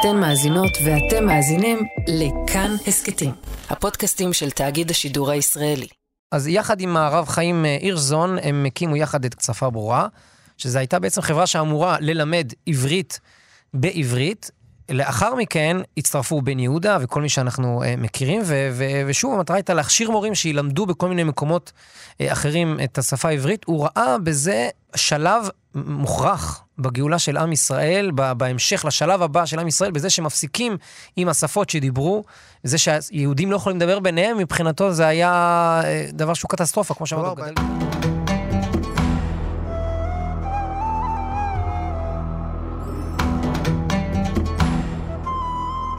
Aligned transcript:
אתן 0.00 0.16
מאזינות 0.16 0.70
ואתם 0.84 1.26
מאזינים 1.26 1.78
לכאן 2.08 2.76
הסכתים, 2.86 3.30
הפודקאסטים 3.70 4.32
של 4.32 4.50
תאגיד 4.50 4.90
השידור 4.90 5.30
הישראלי. 5.30 5.86
אז 6.32 6.48
יחד 6.48 6.80
עם 6.80 6.96
הרב 6.96 7.28
חיים 7.28 7.64
אה, 7.64 7.78
הירשזון, 7.80 8.38
הם 8.42 8.64
הקימו 8.66 8.96
יחד 8.96 9.24
את 9.24 9.34
שפה 9.40 9.70
ברורה, 9.70 10.08
שזו 10.58 10.78
הייתה 10.78 10.98
בעצם 10.98 11.20
חברה 11.20 11.46
שאמורה 11.46 11.96
ללמד 12.00 12.52
עברית 12.66 13.20
בעברית. 13.74 14.50
לאחר 14.90 15.34
מכן 15.34 15.76
הצטרפו 15.96 16.42
בן 16.42 16.58
יהודה 16.58 16.98
וכל 17.00 17.22
מי 17.22 17.28
שאנחנו 17.28 17.82
uh, 17.82 17.86
מכירים, 18.00 18.42
ו- 18.44 18.68
ו- 18.72 19.02
ושוב, 19.06 19.34
המטרה 19.34 19.56
הייתה 19.56 19.74
להכשיר 19.74 20.10
מורים 20.10 20.34
שילמדו 20.34 20.86
בכל 20.86 21.08
מיני 21.08 21.24
מקומות 21.24 21.72
uh, 22.12 22.24
אחרים 22.32 22.78
את 22.84 22.98
השפה 22.98 23.28
העברית. 23.28 23.64
הוא 23.64 23.84
ראה 23.84 24.18
בזה 24.18 24.68
שלב 24.96 25.48
מוכרח 25.74 26.62
בגאולה 26.78 27.18
של 27.18 27.36
עם 27.36 27.52
ישראל, 27.52 28.10
בהמשך 28.36 28.84
לשלב 28.84 29.22
הבא 29.22 29.46
של 29.46 29.58
עם 29.58 29.68
ישראל, 29.68 29.90
בזה 29.90 30.10
שמפסיקים 30.10 30.76
עם 31.16 31.28
השפות 31.28 31.70
שדיברו, 31.70 32.24
זה 32.62 32.78
שהיהודים 32.78 33.50
לא 33.50 33.56
יכולים 33.56 33.78
לדבר 33.78 33.98
ביניהם, 33.98 34.38
מבחינתו 34.38 34.92
זה 34.92 35.06
היה 35.06 35.30
אה, 35.84 36.06
דבר 36.12 36.34
שהוא 36.34 36.48
קטסטרופה, 36.48 36.94
כמו 36.94 37.06
שאמרנו. 37.06 37.87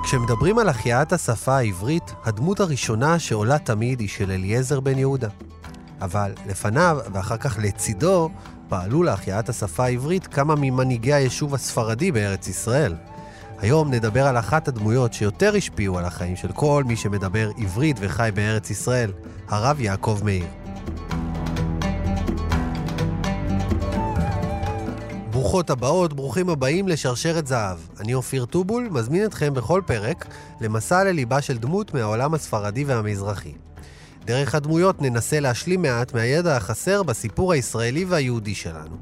כשמדברים 0.09 0.59
על 0.59 0.69
החייאת 0.69 1.13
השפה 1.13 1.57
העברית, 1.57 2.13
הדמות 2.25 2.59
הראשונה 2.59 3.19
שעולה 3.19 3.59
תמיד 3.59 3.99
היא 3.99 4.09
של 4.09 4.31
אליעזר 4.31 4.79
בן 4.79 4.97
יהודה. 4.97 5.27
אבל 6.01 6.31
לפניו, 6.47 6.97
ואחר 7.13 7.37
כך 7.37 7.57
לצידו, 7.61 8.29
פעלו 8.69 9.03
להחייאת 9.03 9.49
השפה 9.49 9.85
העברית 9.85 10.27
כמה 10.27 10.55
ממנהיגי 10.55 11.13
היישוב 11.13 11.53
הספרדי 11.53 12.11
בארץ 12.11 12.47
ישראל. 12.47 12.95
היום 13.59 13.91
נדבר 13.93 14.27
על 14.27 14.37
אחת 14.37 14.67
הדמויות 14.67 15.13
שיותר 15.13 15.55
השפיעו 15.55 15.97
על 15.97 16.05
החיים 16.05 16.35
של 16.35 16.51
כל 16.51 16.83
מי 16.87 16.95
שמדבר 16.95 17.49
עברית 17.57 17.97
וחי 17.99 18.29
בארץ 18.33 18.69
ישראל, 18.69 19.11
הרב 19.49 19.79
יעקב 19.79 20.19
מאיר. 20.23 20.45
ברוכות 25.49 25.69
הבאות, 25.69 26.13
ברוכים 26.13 26.49
הבאים 26.49 26.87
לשרשרת 26.87 27.47
זהב. 27.47 27.77
אני 27.99 28.13
אופיר 28.13 28.45
טובול, 28.45 28.87
מזמין 28.91 29.25
אתכם 29.25 29.53
בכל 29.53 29.81
פרק 29.85 30.25
למסע 30.61 31.03
לליבה 31.03 31.41
של 31.41 31.57
דמות 31.57 31.93
מהעולם 31.93 32.33
הספרדי 32.33 32.83
והמזרחי. 32.83 33.53
דרך 34.25 34.55
הדמויות 34.55 35.01
ננסה 35.01 35.39
להשלים 35.39 35.81
מעט 35.81 36.13
מהידע 36.13 36.57
החסר 36.57 37.03
בסיפור 37.03 37.53
הישראלי 37.53 38.05
והיהודי 38.05 38.55
שלנו. 38.55 38.97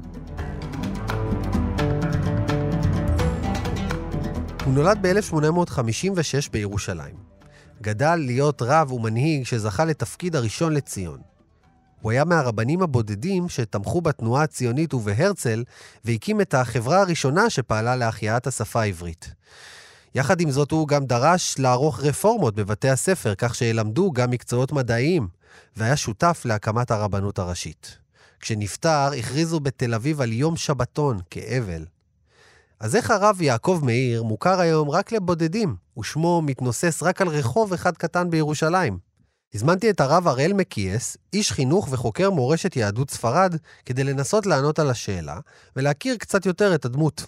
הוא 4.64 4.74
נולד 4.74 4.98
ב-1856 5.02 6.50
בירושלים. 6.52 7.14
גדל 7.82 8.16
להיות 8.16 8.62
רב 8.62 8.92
ומנהיג 8.92 9.44
שזכה 9.44 9.84
לתפקיד 9.84 10.36
הראשון 10.36 10.72
לציון. 10.72 11.27
הוא 12.02 12.12
היה 12.12 12.24
מהרבנים 12.24 12.82
הבודדים 12.82 13.48
שתמכו 13.48 14.00
בתנועה 14.00 14.42
הציונית 14.42 14.94
ובהרצל, 14.94 15.64
והקים 16.04 16.40
את 16.40 16.54
החברה 16.54 17.00
הראשונה 17.00 17.50
שפעלה 17.50 17.96
להחייאת 17.96 18.46
השפה 18.46 18.80
העברית. 18.82 19.30
יחד 20.14 20.40
עם 20.40 20.50
זאת, 20.50 20.70
הוא 20.70 20.88
גם 20.88 21.04
דרש 21.04 21.58
לערוך 21.58 22.00
רפורמות 22.00 22.54
בבתי 22.54 22.88
הספר, 22.88 23.34
כך 23.34 23.54
שילמדו 23.54 24.12
גם 24.12 24.30
מקצועות 24.30 24.72
מדעיים, 24.72 25.28
והיה 25.76 25.96
שותף 25.96 26.42
להקמת 26.44 26.90
הרבנות 26.90 27.38
הראשית. 27.38 27.98
כשנפטר, 28.40 29.10
הכריזו 29.18 29.60
בתל 29.60 29.94
אביב 29.94 30.20
על 30.20 30.32
יום 30.32 30.56
שבתון 30.56 31.18
כאבל. 31.30 31.84
אז 32.80 32.96
איך 32.96 33.10
הרב 33.10 33.42
יעקב 33.42 33.80
מאיר 33.82 34.22
מוכר 34.22 34.60
היום 34.60 34.90
רק 34.90 35.12
לבודדים, 35.12 35.76
ושמו 35.98 36.42
מתנוסס 36.42 37.02
רק 37.02 37.20
על 37.20 37.28
רחוב 37.28 37.72
אחד 37.72 37.96
קטן 37.96 38.30
בירושלים? 38.30 39.07
הזמנתי 39.54 39.90
את 39.90 40.00
הרב 40.00 40.28
הראל 40.28 40.52
מקייס, 40.52 41.16
איש 41.32 41.52
חינוך 41.52 41.88
וחוקר 41.90 42.30
מורשת 42.30 42.76
יהדות 42.76 43.10
ספרד, 43.10 43.56
כדי 43.86 44.04
לנסות 44.04 44.46
לענות 44.46 44.78
על 44.78 44.90
השאלה, 44.90 45.40
ולהכיר 45.76 46.16
קצת 46.16 46.46
יותר 46.46 46.74
את 46.74 46.84
הדמות. 46.84 47.24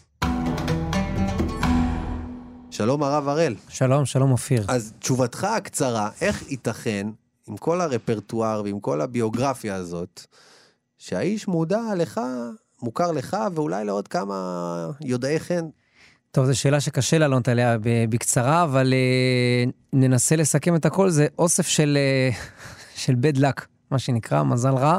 שלום 2.71 3.03
הרב 3.03 3.28
הראל. 3.28 3.55
שלום, 3.69 4.05
שלום 4.05 4.33
אופיר. 4.33 4.65
אז 4.69 4.93
תשובתך 4.99 5.44
הקצרה, 5.44 6.11
איך 6.21 6.50
ייתכן, 6.50 7.06
עם 7.49 7.56
כל 7.56 7.81
הרפרטואר 7.81 8.62
ועם 8.65 8.81
כל 8.81 9.00
הביוגרפיה 9.00 9.75
הזאת, 9.75 10.27
שהאיש 10.99 11.49
מודע 11.49 11.83
לך, 11.97 12.21
מוכר 12.83 13.12
לך, 13.12 13.37
ואולי 13.55 13.84
לעוד 13.84 14.09
כמה 14.09 14.91
יודעי 15.00 15.41
חן? 15.41 15.69
טוב, 16.33 16.47
זו 16.47 16.59
שאלה 16.59 16.81
שקשה 16.81 17.19
לענות 17.19 17.49
עליה 17.49 17.77
בקצרה, 17.83 18.63
אבל 18.63 18.93
uh, 18.93 19.71
ננסה 19.93 20.37
לסכם 20.37 20.77
את 20.77 20.87
הכל. 20.87 21.11
זה 21.11 21.27
אוסף 21.39 21.69
של, 21.69 21.99
uh, 22.33 22.37
של 23.03 23.15
bad 23.15 23.37
luck, 23.37 23.65
מה 23.91 23.99
שנקרא, 23.99 24.43
מזל 24.43 24.75
רע. 24.75 24.99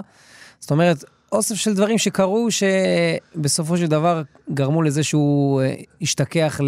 זאת 0.59 0.71
אומרת, 0.71 1.03
אוסף 1.31 1.55
של 1.55 1.73
דברים 1.73 1.97
שקרו, 1.97 2.47
שבסופו 2.51 3.77
של 3.77 3.87
דבר 3.87 4.21
גרמו 4.53 4.81
לזה 4.81 5.03
שהוא 5.03 5.61
uh, 5.61 5.83
השתכח 6.01 6.59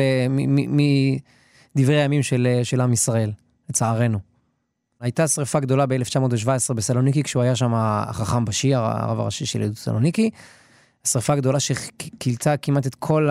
מדברי 1.76 2.02
הימים 2.02 2.24
של, 2.24 2.60
של 2.64 2.82
עם 2.82 2.94
ישראל, 2.94 3.32
לצערנו. 3.70 4.20
הייתה 5.02 5.28
שריפה 5.28 5.60
גדולה 5.60 5.86
ב-1917 5.86 6.74
בסלוניקי, 6.76 7.24
כשהוא 7.24 7.44
היה 7.44 7.56
שם 7.56 7.74
החכם 7.76 8.46
בשי, 8.46 8.76
הרב 8.76 9.20
הראשי 9.20 9.46
של 9.46 9.62
יהדות 9.62 9.78
סלוניקי. 9.78 10.30
שריפה 11.08 11.36
גדולה 11.36 11.60
שכילתה 11.60 12.58
כמעט 12.58 12.88
את 12.88 12.96
כל 12.96 13.30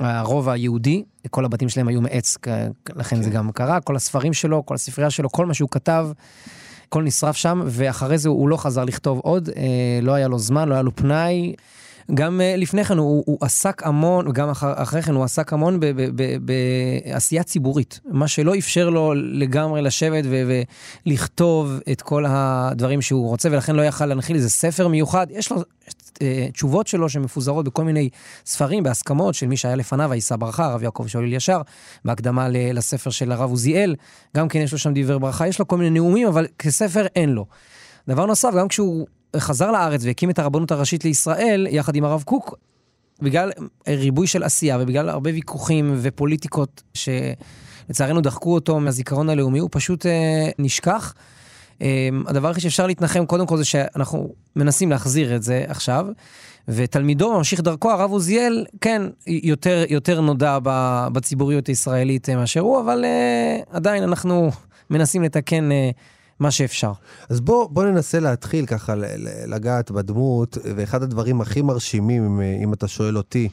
הרוב 0.00 0.48
היהודי, 0.48 1.04
כל 1.30 1.44
הבתים 1.44 1.68
שלהם 1.68 1.88
היו 1.88 2.00
מעץ, 2.00 2.38
לכן 2.96 3.16
כן. 3.16 3.22
זה 3.22 3.30
גם 3.30 3.52
קרה, 3.52 3.80
כל 3.80 3.96
הספרים 3.96 4.32
שלו, 4.32 4.66
כל 4.66 4.74
הספרייה 4.74 5.10
שלו, 5.10 5.30
כל 5.30 5.46
מה 5.46 5.54
שהוא 5.54 5.68
כתב, 5.70 6.08
הכל 6.88 7.02
נשרף 7.02 7.36
שם, 7.36 7.62
ואחרי 7.66 8.18
זה 8.18 8.28
הוא 8.28 8.48
לא 8.48 8.56
חזר 8.56 8.84
לכתוב 8.84 9.18
עוד, 9.18 9.48
אה, 9.48 9.98
לא 10.02 10.12
היה 10.12 10.28
לו 10.28 10.38
זמן, 10.38 10.68
לא 10.68 10.74
היה 10.74 10.82
לו 10.82 10.96
פנאי. 10.96 11.54
גם 12.14 12.40
uh, 12.40 12.60
לפני 12.60 12.84
כן 12.84 12.98
הוא, 12.98 13.24
הוא 13.26 13.38
עסק 13.40 13.82
המון, 13.86 14.28
וגם 14.28 14.50
אחר, 14.50 14.72
אחרי 14.76 15.02
כן 15.02 15.14
הוא 15.14 15.24
עסק 15.24 15.52
המון 15.52 15.80
בעשייה 16.40 17.42
ציבורית, 17.42 18.00
מה 18.04 18.28
שלא 18.28 18.58
אפשר 18.58 18.90
לו 18.90 19.14
לגמרי 19.14 19.82
לשבת 19.82 20.24
ו, 20.26 20.60
ולכתוב 21.06 21.80
את 21.92 22.02
כל 22.02 22.24
הדברים 22.28 23.02
שהוא 23.02 23.28
רוצה, 23.28 23.48
ולכן 23.52 23.76
לא 23.76 23.82
יכל 23.82 24.06
להנחיל 24.06 24.36
איזה 24.36 24.50
ספר 24.50 24.88
מיוחד. 24.88 25.26
יש 25.30 25.52
לו 25.52 25.60
uh, 25.60 26.18
תשובות 26.52 26.86
שלו 26.86 27.08
שמפוזרות 27.08 27.64
בכל 27.64 27.84
מיני 27.84 28.08
ספרים, 28.46 28.82
בהסכמות 28.82 29.34
של 29.34 29.46
מי 29.46 29.56
שהיה 29.56 29.76
לפניו, 29.76 30.12
הישא 30.12 30.36
ברכה, 30.36 30.64
הרב 30.64 30.82
יעקב 30.82 31.06
שאול 31.06 31.24
אלישר, 31.24 31.60
בהקדמה 32.04 32.46
לספר 32.50 33.10
של 33.10 33.32
הרב 33.32 33.50
עוזיאל, 33.50 33.94
גם 34.36 34.48
כן 34.48 34.58
יש 34.58 34.72
לו 34.72 34.78
שם 34.78 34.92
דברי 34.94 35.18
ברכה, 35.18 35.48
יש 35.48 35.58
לו 35.58 35.68
כל 35.68 35.76
מיני 35.76 35.90
נאומים, 35.90 36.28
אבל 36.28 36.46
כספר 36.58 37.06
אין 37.16 37.30
לו. 37.30 37.46
דבר 38.08 38.26
נוסף, 38.26 38.54
גם 38.58 38.68
כשהוא 38.68 39.06
חזר 39.36 39.70
לארץ 39.70 40.04
והקים 40.04 40.30
את 40.30 40.38
הרבנות 40.38 40.70
הראשית 40.70 41.04
לישראל, 41.04 41.66
יחד 41.70 41.96
עם 41.96 42.04
הרב 42.04 42.22
קוק, 42.22 42.54
בגלל 43.22 43.50
ריבוי 43.88 44.26
של 44.26 44.42
עשייה 44.42 44.78
ובגלל 44.80 45.08
הרבה 45.08 45.30
ויכוחים 45.30 45.94
ופוליטיקות 46.02 46.82
שלצערנו 46.94 48.20
דחקו 48.20 48.54
אותו 48.54 48.80
מהזיכרון 48.80 49.30
הלאומי, 49.30 49.58
הוא 49.58 49.68
פשוט 49.72 50.06
אה, 50.06 50.50
נשכח. 50.58 51.14
אה, 51.82 52.08
הדבר 52.26 52.50
הכי 52.50 52.60
שאפשר 52.60 52.86
להתנחם 52.86 53.26
קודם 53.26 53.46
כל 53.46 53.56
זה 53.56 53.64
שאנחנו 53.64 54.34
מנסים 54.56 54.90
להחזיר 54.90 55.36
את 55.36 55.42
זה 55.42 55.64
עכשיו, 55.68 56.06
ותלמידו 56.68 57.36
ממשיך 57.38 57.60
דרכו, 57.60 57.90
הרב 57.90 58.10
עוזיאל, 58.10 58.66
כן, 58.80 59.02
יותר, 59.26 59.84
יותר 59.88 60.20
נודע 60.20 60.58
בציבוריות 61.12 61.66
הישראלית 61.66 62.28
מאשר 62.28 62.60
הוא, 62.60 62.80
אבל 62.80 63.04
אה, 63.04 63.60
עדיין 63.70 64.02
אנחנו 64.02 64.50
מנסים 64.90 65.22
לתקן 65.22 65.72
אה, 65.72 65.90
מה 66.42 66.50
שאפשר. 66.50 66.92
אז 67.28 67.40
בוא, 67.40 67.68
בוא 67.70 67.84
ננסה 67.84 68.20
להתחיל 68.20 68.66
ככה 68.66 68.94
לגעת 69.46 69.90
בדמות, 69.90 70.58
ואחד 70.76 71.02
הדברים 71.02 71.40
הכי 71.40 71.62
מרשימים, 71.62 72.40
אם, 72.40 72.72
אתה 72.72 72.88
שואל 72.88 73.16
אותי, 73.16 73.48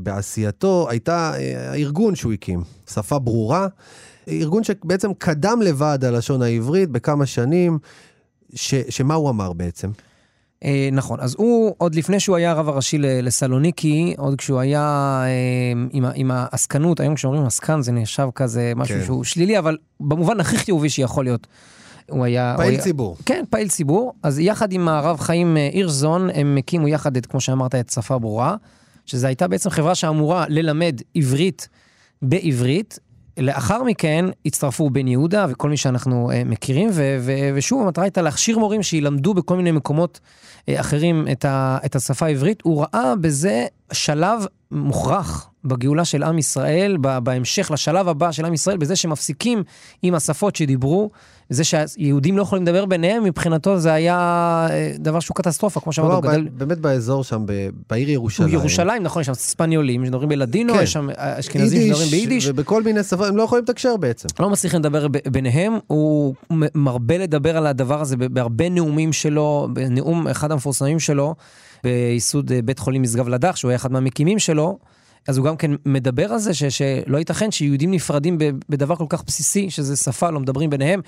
בעשייתו, 0.00 0.86
הייתה 0.90 1.32
אה, 1.36 1.70
הארגון 1.70 2.14
שהוא 2.14 2.32
הקים, 2.32 2.62
שפה 2.90 3.18
ברורה, 3.18 3.66
ארגון 4.28 4.64
שבעצם 4.64 5.14
קדם 5.14 5.62
לוועד 5.62 6.04
הלשון 6.04 6.42
העברית 6.42 6.90
בכמה 6.90 7.26
שנים, 7.26 7.78
ש, 8.54 8.74
שמה 8.74 9.14
הוא 9.14 9.30
אמר 9.30 9.52
בעצם? 9.52 9.90
אה, 10.64 10.88
נכון, 10.92 11.20
אז 11.20 11.34
הוא, 11.38 11.74
עוד 11.78 11.94
לפני 11.94 12.20
שהוא 12.20 12.36
היה 12.36 12.50
הרב 12.50 12.68
הראשי 12.68 12.98
לסלוניקי, 12.98 14.14
עוד 14.18 14.38
כשהוא 14.38 14.60
היה 14.60 15.22
אה, 15.26 15.82
עם, 15.90 16.04
עם 16.14 16.30
העסקנות, 16.30 17.00
היום 17.00 17.14
כשאומרים 17.14 17.46
עסקן 17.46 17.82
זה 17.82 17.92
נחשב 17.92 18.28
כזה 18.34 18.72
משהו 18.76 18.98
כן. 18.98 19.04
שהוא 19.04 19.24
שלילי, 19.24 19.58
אבל 19.58 19.76
במובן 20.00 20.40
הכי 20.40 20.58
חיובי 20.58 20.90
שיכול 20.90 21.24
להיות. 21.24 21.46
הוא 22.10 22.24
היה... 22.24 22.54
פעיל 22.56 22.68
הוא 22.68 22.74
היה, 22.74 22.82
ציבור. 22.82 23.16
כן, 23.26 23.44
פעיל 23.50 23.68
ציבור. 23.68 24.12
אז 24.22 24.38
יחד 24.38 24.72
עם 24.72 24.88
הרב 24.88 25.20
חיים 25.20 25.56
אה, 25.56 25.70
הירשזון, 25.72 26.30
הם 26.34 26.56
הקימו 26.58 26.88
יחד 26.88 27.16
את, 27.16 27.26
כמו 27.26 27.40
שאמרת, 27.40 27.74
את 27.74 27.90
שפה 27.90 28.18
ברורה, 28.18 28.56
שזו 29.06 29.26
הייתה 29.26 29.48
בעצם 29.48 29.70
חברה 29.70 29.94
שאמורה 29.94 30.44
ללמד 30.48 31.00
עברית 31.14 31.68
בעברית. 32.22 32.98
לאחר 33.38 33.82
מכן 33.82 34.24
הצטרפו 34.46 34.90
בן 34.90 35.08
יהודה 35.08 35.46
וכל 35.48 35.70
מי 35.70 35.76
שאנחנו 35.76 36.30
uh, 36.30 36.48
מכירים, 36.48 36.90
ו- 36.92 37.16
ו- 37.20 37.50
ושוב, 37.54 37.82
המטרה 37.82 38.04
הייתה 38.04 38.22
להכשיר 38.22 38.58
מורים 38.58 38.82
שילמדו 38.82 39.34
בכל 39.34 39.56
מיני 39.56 39.70
מקומות 39.72 40.20
uh, 40.58 40.80
אחרים 40.80 41.26
את, 41.32 41.44
ה- 41.44 41.78
את 41.84 41.96
השפה 41.96 42.26
העברית. 42.26 42.62
הוא 42.62 42.82
ראה 42.84 43.16
בזה 43.16 43.66
שלב 43.92 44.46
מוכרח 44.70 45.50
בגאולה 45.64 46.04
של 46.04 46.22
עם 46.22 46.38
ישראל, 46.38 46.96
בהמשך 47.22 47.70
לשלב 47.70 48.08
הבא 48.08 48.32
של 48.32 48.44
עם 48.44 48.54
ישראל, 48.54 48.76
בזה 48.76 48.96
שמפסיקים 48.96 49.62
עם 50.02 50.14
השפות 50.14 50.56
שדיברו, 50.56 51.10
זה 51.50 51.64
שהיהודים 51.64 52.36
לא 52.36 52.42
יכולים 52.42 52.64
לדבר 52.64 52.84
ביניהם, 52.84 53.24
מבחינתו 53.24 53.78
זה 53.78 53.92
היה 53.92 54.16
אה, 54.70 54.92
דבר 54.98 55.20
שהוא 55.20 55.34
קטסטרופה, 55.34 55.80
כמו 55.80 55.92
שאמרנו, 55.92 56.20
גדל... 56.20 56.48
באמת 56.52 56.78
באזור 56.78 57.24
שם, 57.24 57.44
בעיר 57.90 58.10
ירושלים. 58.10 58.48
ירושלים, 58.48 59.02
נכון, 59.02 59.20
יש 59.20 59.26
שם 59.26 59.34
ספניולים 59.34 60.04
שמדברים 60.04 60.28
בלדינו, 60.28 60.74
כן. 60.74 60.82
יש 60.82 60.92
שם 60.92 61.08
אשכנזים 61.16 61.82
שמדברים 61.82 62.08
ביידיש. 62.10 62.46
ובכל 62.46 62.82
מיני 62.82 63.02
שפות, 63.02 63.28
הם 63.28 63.36
לא 63.36 63.42
יכולים 63.42 63.64
לתקשר 63.64 63.96
בעצם. 63.96 64.28
לא 64.40 64.50
מצליחים 64.50 64.80
לדבר 64.80 65.06
ביניהם, 65.08 65.72
הוא 65.86 66.34
מרבה 66.74 67.18
לדבר 67.18 67.56
על 67.56 67.66
הדבר 67.66 68.00
הזה 68.00 68.16
בהרבה 68.16 68.68
נאומים 68.68 69.12
שלו, 69.12 69.68
בנאום 69.72 70.28
אחד 70.28 70.52
המפורסמים 70.52 71.00
שלו, 71.00 71.34
בייסוד 71.84 72.52
אה, 72.52 72.62
בית 72.62 72.78
חולים 72.78 73.02
משגב 73.02 73.28
לדח, 73.28 73.56
שהוא 73.56 73.68
היה 73.68 73.76
אחד 73.76 73.92
מהמקימים 73.92 74.38
שלו. 74.38 74.78
אז 75.28 75.38
הוא 75.38 75.46
גם 75.46 75.56
כן 75.56 75.70
מדבר 75.86 76.32
על 76.32 76.38
זה 76.38 76.54
ש, 76.54 76.64
שלא 76.64 77.18
ייתכן 77.18 77.50
שיהודים 77.50 77.90
נפרדים 77.90 78.38
בדבר 78.68 78.96
כל 78.96 79.06
כך 79.08 79.24
בסיסי, 79.24 79.70
שזה 79.70 79.96
שפה, 79.96 80.30
לא 80.30 80.40
מדברים 80.40 80.70
ביניהם. 80.70 81.00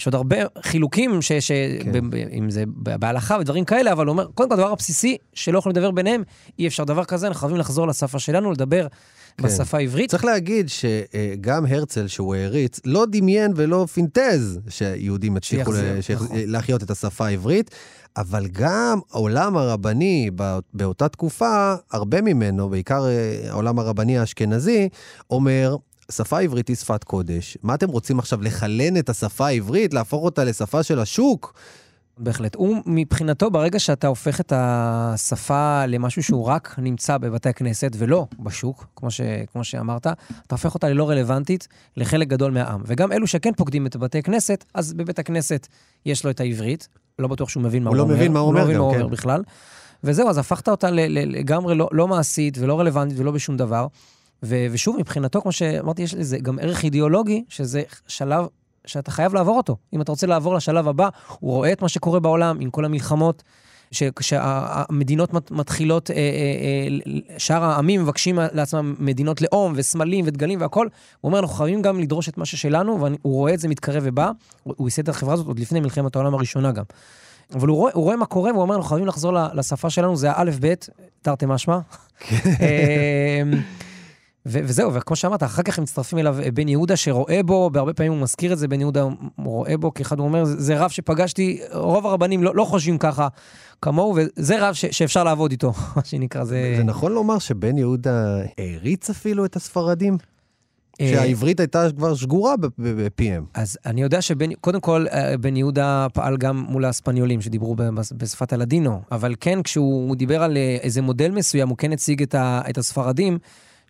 יש 0.00 0.06
עוד 0.06 0.14
הרבה 0.14 0.36
חילוקים, 0.62 1.22
ש, 1.22 1.32
ש, 1.32 1.52
כן. 1.82 2.10
ב, 2.10 2.14
אם 2.14 2.50
זה 2.50 2.64
בהלכה 2.76 3.36
ודברים 3.40 3.64
כאלה, 3.64 3.92
אבל 3.92 4.06
הוא 4.06 4.12
אומר, 4.12 4.26
קודם 4.34 4.48
כל 4.48 4.54
הדבר 4.54 4.72
הבסיסי 4.72 5.16
שלא 5.32 5.58
יכולים 5.58 5.76
לדבר 5.76 5.90
ביניהם, 5.90 6.22
אי 6.58 6.66
אפשר 6.66 6.84
דבר 6.84 7.04
כזה, 7.04 7.26
אנחנו 7.26 7.40
חייבים 7.40 7.58
לחזור 7.58 7.86
לשפה 7.86 8.18
שלנו, 8.18 8.52
לדבר 8.52 8.86
כן. 9.38 9.44
בשפה 9.44 9.76
העברית. 9.78 10.10
צריך 10.10 10.24
להגיד 10.24 10.68
שגם 10.68 11.66
הרצל, 11.66 12.06
שהוא 12.06 12.34
העריץ, 12.34 12.80
לא 12.84 13.06
דמיין 13.10 13.52
ולא 13.56 13.86
פינטז 13.92 14.58
שיהודים 14.68 15.36
יצליחו 15.36 15.72
נכון. 16.14 16.28
להחיות 16.32 16.82
את 16.82 16.90
השפה 16.90 17.26
העברית. 17.26 17.70
אבל 18.16 18.46
גם 18.52 19.00
העולם 19.12 19.56
הרבני 19.56 20.30
באותה 20.74 21.08
תקופה, 21.08 21.74
הרבה 21.92 22.20
ממנו, 22.20 22.68
בעיקר 22.68 23.06
אה, 23.06 23.50
העולם 23.50 23.78
הרבני 23.78 24.18
האשכנזי, 24.18 24.88
אומר, 25.30 25.76
שפה 26.10 26.40
עברית 26.40 26.68
היא 26.68 26.76
שפת 26.76 27.04
קודש. 27.04 27.58
מה 27.62 27.74
אתם 27.74 27.88
רוצים 27.88 28.18
עכשיו, 28.18 28.42
לחלן 28.42 28.96
את 28.96 29.08
השפה 29.08 29.46
העברית, 29.46 29.94
להפוך 29.94 30.24
אותה 30.24 30.44
לשפה 30.44 30.82
של 30.82 30.98
השוק? 30.98 31.54
בהחלט. 32.18 32.54
הוא, 32.54 32.76
מבחינתו, 32.86 33.50
ברגע 33.50 33.78
שאתה 33.78 34.06
הופך 34.06 34.40
את 34.40 34.52
השפה 34.56 35.86
למשהו 35.86 36.22
שהוא 36.22 36.44
רק 36.44 36.74
נמצא 36.78 37.18
בבתי 37.18 37.48
הכנסת 37.48 37.92
ולא 37.98 38.26
בשוק, 38.38 38.86
כמו, 38.96 39.10
ש, 39.10 39.20
כמו 39.52 39.64
שאמרת, 39.64 40.06
אתה 40.06 40.54
הופך 40.54 40.74
אותה 40.74 40.88
ללא 40.88 41.10
רלוונטית 41.10 41.68
לחלק 41.96 42.28
גדול 42.28 42.52
מהעם. 42.52 42.82
וגם 42.86 43.12
אלו 43.12 43.26
שכן 43.26 43.52
פוקדים 43.56 43.86
את 43.86 43.96
בתי 43.96 44.22
כנסת, 44.22 44.64
אז 44.74 44.92
בבית 44.92 45.18
הכנסת 45.18 45.68
יש 46.06 46.24
לו 46.24 46.30
את 46.30 46.40
העברית, 46.40 46.88
לא 47.18 47.28
בטוח 47.28 47.48
שהוא 47.48 47.62
מבין 47.62 47.82
מה 47.82 47.90
הוא, 47.90 47.98
הוא 47.98 48.08
לא 48.08 48.14
מבין 48.14 48.32
מה 48.32 48.38
הוא 48.38 48.48
אומר, 48.48 48.60
הוא 48.60 48.68
לא 48.68 48.68
מבין 48.68 48.78
מה 48.78 48.84
הוא 48.84 48.94
אומר 48.94 49.08
כן. 49.08 49.12
בכלל. 49.12 49.42
וזהו, 50.04 50.28
אז 50.28 50.38
הפכת 50.38 50.68
אותה 50.68 50.90
לגמרי 50.90 51.74
לא, 51.74 51.88
לא 51.92 52.08
מעשית 52.08 52.58
ולא 52.58 52.80
רלוונטית 52.80 53.18
ולא 53.18 53.30
בשום 53.30 53.56
דבר. 53.56 53.86
ו, 54.42 54.66
ושוב, 54.70 54.96
מבחינתו, 54.98 55.40
כמו 55.42 55.52
שאמרתי, 55.52 56.02
יש 56.02 56.14
לזה 56.14 56.38
גם 56.38 56.58
ערך 56.58 56.84
אידיאולוגי, 56.84 57.44
שזה 57.48 57.82
שלב 58.06 58.46
שאתה 58.86 59.10
חייב 59.10 59.34
לעבור 59.34 59.56
אותו. 59.56 59.76
אם 59.92 60.00
אתה 60.00 60.12
רוצה 60.12 60.26
לעבור 60.26 60.54
לשלב 60.54 60.88
הבא, 60.88 61.08
הוא 61.38 61.52
רואה 61.52 61.72
את 61.72 61.82
מה 61.82 61.88
שקורה 61.88 62.20
בעולם 62.20 62.56
עם 62.60 62.70
כל 62.70 62.84
המלחמות, 62.84 63.42
כשהמדינות 64.16 65.50
מתחילות, 65.50 66.10
אה, 66.10 66.16
אה, 66.16 66.20
אה, 67.06 67.38
שאר 67.38 67.64
העמים 67.64 68.02
מבקשים 68.02 68.38
לעצמם 68.52 68.94
מדינות 68.98 69.42
לאום 69.42 69.72
וסמלים 69.76 70.24
ודגלים 70.28 70.60
והכול, 70.60 70.88
הוא 71.20 71.28
אומר, 71.28 71.38
אנחנו 71.38 71.54
חייבים 71.54 71.82
גם 71.82 72.00
לדרוש 72.00 72.28
את 72.28 72.38
מה 72.38 72.46
ששלנו, 72.46 73.00
והוא 73.00 73.34
רואה 73.34 73.54
את 73.54 73.60
זה 73.60 73.68
מתקרב 73.68 74.02
ובא. 74.06 74.30
הוא 74.62 74.88
ייסד 74.88 75.02
את 75.02 75.08
החברה 75.08 75.34
הזאת 75.34 75.46
עוד 75.46 75.58
לפני 75.58 75.80
מלחמת 75.80 76.16
העולם 76.16 76.34
הראשונה 76.34 76.72
גם. 76.72 76.84
אבל 77.54 77.68
הוא 77.68 77.76
רואה, 77.76 77.92
הוא 77.94 78.04
רואה 78.04 78.16
מה 78.16 78.26
קורה, 78.26 78.50
והוא 78.50 78.62
אומר, 78.62 78.74
אנחנו 78.74 78.88
חייבים 78.88 79.06
לחזור 79.06 79.32
לשפה 79.54 79.90
שלנו, 79.90 80.16
זה 80.16 80.30
האלף-בית, 80.30 80.88
תרתי 81.22 81.46
משמע. 81.46 81.78
ו- 84.46 84.58
וזהו, 84.64 84.94
וכמו 84.94 85.16
שאמרת, 85.16 85.42
אחר 85.42 85.62
כך 85.62 85.78
הם 85.78 85.82
מצטרפים 85.84 86.18
אליו 86.18 86.36
אה, 86.42 86.50
בן 86.50 86.68
יהודה, 86.68 86.96
שרואה 86.96 87.40
בו, 87.42 87.70
בהרבה 87.70 87.92
פעמים 87.94 88.12
הוא 88.12 88.20
מזכיר 88.20 88.52
את 88.52 88.58
זה, 88.58 88.68
בן 88.68 88.80
יהודה 88.80 89.04
רואה 89.38 89.76
בו, 89.76 89.94
כאחד 89.94 90.18
הוא 90.18 90.26
אומר, 90.26 90.44
זה 90.44 90.78
רב 90.78 90.90
שפגשתי, 90.90 91.60
רוב 91.72 92.06
הרבנים 92.06 92.42
לא, 92.42 92.54
לא 92.54 92.64
חושבים 92.64 92.98
ככה 92.98 93.28
כמוהו, 93.82 94.16
וזה 94.16 94.68
רב 94.68 94.74
ש- 94.74 94.84
שאפשר 94.86 95.24
לעבוד 95.24 95.50
איתו, 95.50 95.72
מה 95.96 96.04
שנקרא, 96.04 96.44
זה... 96.44 96.74
זה 96.76 96.84
נכון 96.84 97.12
לומר 97.12 97.38
שבן 97.38 97.78
יהודה 97.78 98.36
העריץ 98.58 99.10
אפילו 99.10 99.44
את 99.44 99.56
הספרדים? 99.56 100.16
אה, 101.00 101.10
שהעברית 101.14 101.60
הייתה 101.60 101.86
כבר 101.96 102.14
שגורה 102.14 102.54
בפיהם. 102.78 103.44
אז 103.54 103.78
אני 103.86 104.02
יודע 104.02 104.22
שקודם 104.22 104.80
כל, 104.80 105.06
אה, 105.12 105.36
בן 105.36 105.56
יהודה 105.56 106.06
פעל 106.14 106.36
גם 106.36 106.64
מול 106.68 106.84
האספניולים 106.84 107.40
שדיברו 107.40 107.76
בשפת 108.16 108.52
הלדינו, 108.52 109.00
אבל 109.12 109.34
כן, 109.40 109.62
כשהוא 109.62 110.16
דיבר 110.16 110.42
על 110.42 110.56
איזה 110.80 111.02
מודל 111.02 111.30
מסוים, 111.30 111.68
הוא 111.68 111.78
כן 111.78 111.92
הציג 111.92 112.24
את 112.34 112.78
הספרדים. 112.78 113.38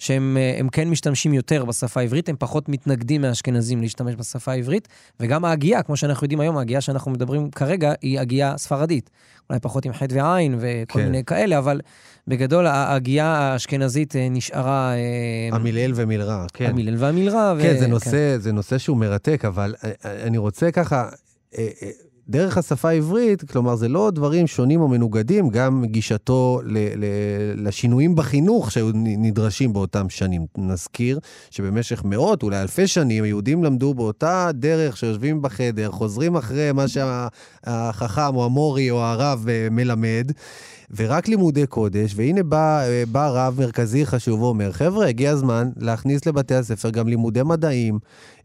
שהם 0.05 0.37
אה, 0.41 0.61
כן 0.73 0.89
משתמשים 0.89 1.35
יותר 1.35 1.65
בשפה 1.65 2.01
העברית, 2.01 2.29
הם 2.29 2.37
פחות 2.39 2.69
מתנגדים 2.69 3.21
מהאשכנזים 3.21 3.83
להשתמש 3.83 4.15
בשפה 4.15 4.53
העברית, 4.53 4.89
וגם 5.21 5.45
ההגייה, 5.45 5.83
כמו 5.83 5.97
שאנחנו 5.97 6.25
יודעים 6.25 6.41
היום, 6.41 6.57
ההגייה 6.57 6.81
שאנחנו 6.81 7.11
מדברים 7.11 7.51
כרגע 7.51 7.93
היא 8.03 8.21
הגייה 8.21 8.59
ספרדית. 8.59 9.11
אולי 9.51 9.61
פחות 9.61 9.85
עם 9.85 9.93
חטא 9.93 10.15
ועין 10.15 10.55
וכל 10.61 10.99
כן. 10.99 11.05
מיני 11.05 11.25
כאלה, 11.25 11.59
אבל 11.59 11.81
בגדול 12.29 12.67
ההגייה 12.67 13.27
האשכנזית 13.27 14.17
אה, 14.17 14.29
נשארה... 14.31 14.93
אה, 14.95 15.57
המילאל 15.57 15.93
ומילרע, 15.95 16.47
כן. 16.53 16.71
המילאל 16.71 16.97
והמילרע. 16.99 17.55
כן, 17.63 17.75
ו... 17.77 17.79
זה, 17.79 17.87
נושא, 17.87 18.11
כן. 18.11 18.41
זה 18.41 18.53
נושא 18.53 18.79
שהוא 18.79 18.97
מרתק, 18.97 19.45
אבל 19.45 19.75
אני 20.05 20.39
רוצה 20.39 20.71
ככה... 20.71 21.09
דרך 22.29 22.59
השפה 22.59 22.89
העברית, 22.89 23.51
כלומר, 23.51 23.77
זה 23.77 23.89
לא 23.89 24.11
דברים 24.11 24.47
שונים 24.47 24.81
או 24.81 24.89
מנוגדים, 24.89 25.49
גם 25.49 25.85
גישתו 25.85 26.61
ל, 26.65 26.79
ל, 26.79 27.05
לשינויים 27.67 28.15
בחינוך 28.15 28.73
שהיו 28.73 28.91
נדרשים 28.95 29.73
באותם 29.73 30.09
שנים. 30.09 30.47
נזכיר 30.59 31.19
שבמשך 31.51 32.05
מאות, 32.05 32.43
אולי 32.43 32.63
אלפי 32.63 32.87
שנים, 32.87 33.25
היהודים 33.25 33.65
למדו 33.65 33.95
באותה 33.95 34.51
דרך 34.55 34.97
שיושבים 34.97 35.43
בחדר, 35.43 35.91
חוזרים 35.91 36.37
אחרי 36.37 36.73
מה 36.73 36.85
שהחכם 36.89 38.37
או 38.37 38.45
המורי 38.45 38.91
או 38.91 39.01
הרב 39.01 39.47
אה, 39.49 39.69
מלמד. 39.71 40.33
ורק 40.97 41.29
לימודי 41.29 41.67
קודש, 41.67 42.13
והנה 42.17 42.43
בא, 42.43 42.83
אה, 42.83 43.03
בא 43.13 43.29
רב 43.29 43.61
מרכזי 43.61 44.07
חשוב 44.07 44.43
ואומר, 44.43 44.73
חבר'ה, 44.73 45.07
הגיע 45.07 45.31
הזמן 45.31 45.71
להכניס 45.77 46.27
לבתי 46.27 46.55
הספר 46.55 46.91
גם 46.91 47.09
לימודי 47.09 47.43
מדעים, 47.43 47.99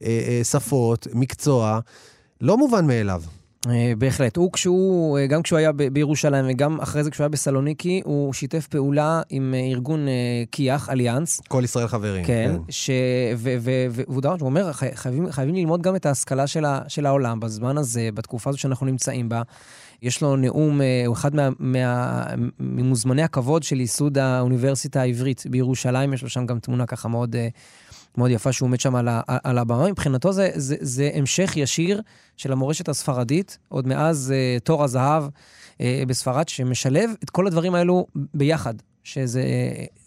אה, 0.03 0.41
שפות, 0.43 1.07
מקצוע, 1.13 1.79
לא 2.41 2.57
מובן 2.57 2.87
מאליו. 2.87 3.21
אה, 3.67 3.93
בהחלט. 3.97 4.37
הוא 4.37 4.51
כשהוא, 4.51 5.17
אה, 5.17 5.27
גם 5.27 5.41
כשהוא 5.41 5.59
היה 5.59 5.71
בירושלים 5.71 6.45
וגם 6.49 6.81
אחרי 6.81 7.03
זה 7.03 7.11
כשהוא 7.11 7.23
היה 7.23 7.29
בסלוניקי, 7.29 8.01
הוא 8.05 8.33
שיתף 8.33 8.67
פעולה 8.67 9.21
עם 9.29 9.53
אה, 9.53 9.59
ארגון 9.59 10.07
קיאח, 10.51 10.89
אליאנס. 10.89 11.41
כל 11.47 11.61
ישראל 11.63 11.87
חברים. 11.87 12.25
כן. 12.25 12.51
כן. 12.55 12.71
ש... 12.71 12.89
ו... 13.37 13.55
ו... 13.59 13.71
והוא 13.89 14.21
דבר, 14.21 14.35
הוא 14.39 14.49
אומר, 14.49 14.71
חייבים, 14.73 15.31
חייבים 15.31 15.55
ללמוד 15.55 15.81
גם 15.81 15.95
את 15.95 16.05
ההשכלה 16.05 16.47
של, 16.47 16.65
ה... 16.65 16.81
של 16.87 17.05
העולם 17.05 17.39
בזמן 17.39 17.77
הזה, 17.77 18.09
בתקופה 18.13 18.49
הזאת 18.49 18.59
שאנחנו 18.59 18.85
נמצאים 18.85 19.29
בה. 19.29 19.41
יש 20.01 20.21
לו 20.21 20.35
נאום, 20.35 20.81
הוא 21.05 21.13
אחד 21.13 21.35
מה... 21.35 21.49
מה... 21.59 22.25
ממוזמני 22.59 23.23
הכבוד 23.23 23.63
של 23.63 23.79
ייסוד 23.79 24.17
האוניברסיטה 24.17 25.01
העברית 25.01 25.43
בירושלים, 25.49 26.13
יש 26.13 26.23
לו 26.23 26.29
שם 26.29 26.45
גם 26.45 26.59
תמונה 26.59 26.85
ככה 26.85 27.07
מאוד... 27.07 27.35
מאוד 28.17 28.31
יפה 28.31 28.51
שהוא 28.51 28.67
עומד 28.67 28.79
שם 28.79 28.95
על, 28.95 29.07
על 29.27 29.57
הבמה. 29.57 29.87
מבחינתו 29.87 30.33
זה, 30.33 30.49
זה, 30.55 30.75
זה 30.79 31.09
המשך 31.13 31.57
ישיר 31.57 32.01
של 32.37 32.51
המורשת 32.51 32.89
הספרדית, 32.89 33.57
עוד 33.67 33.87
מאז 33.87 34.33
uh, 34.33 34.59
תור 34.63 34.83
הזהב 34.83 35.23
uh, 35.25 35.81
בספרד, 36.07 36.49
שמשלב 36.49 37.09
את 37.23 37.29
כל 37.29 37.47
הדברים 37.47 37.75
האלו 37.75 38.05
ביחד. 38.33 38.73
שזה 39.03 39.43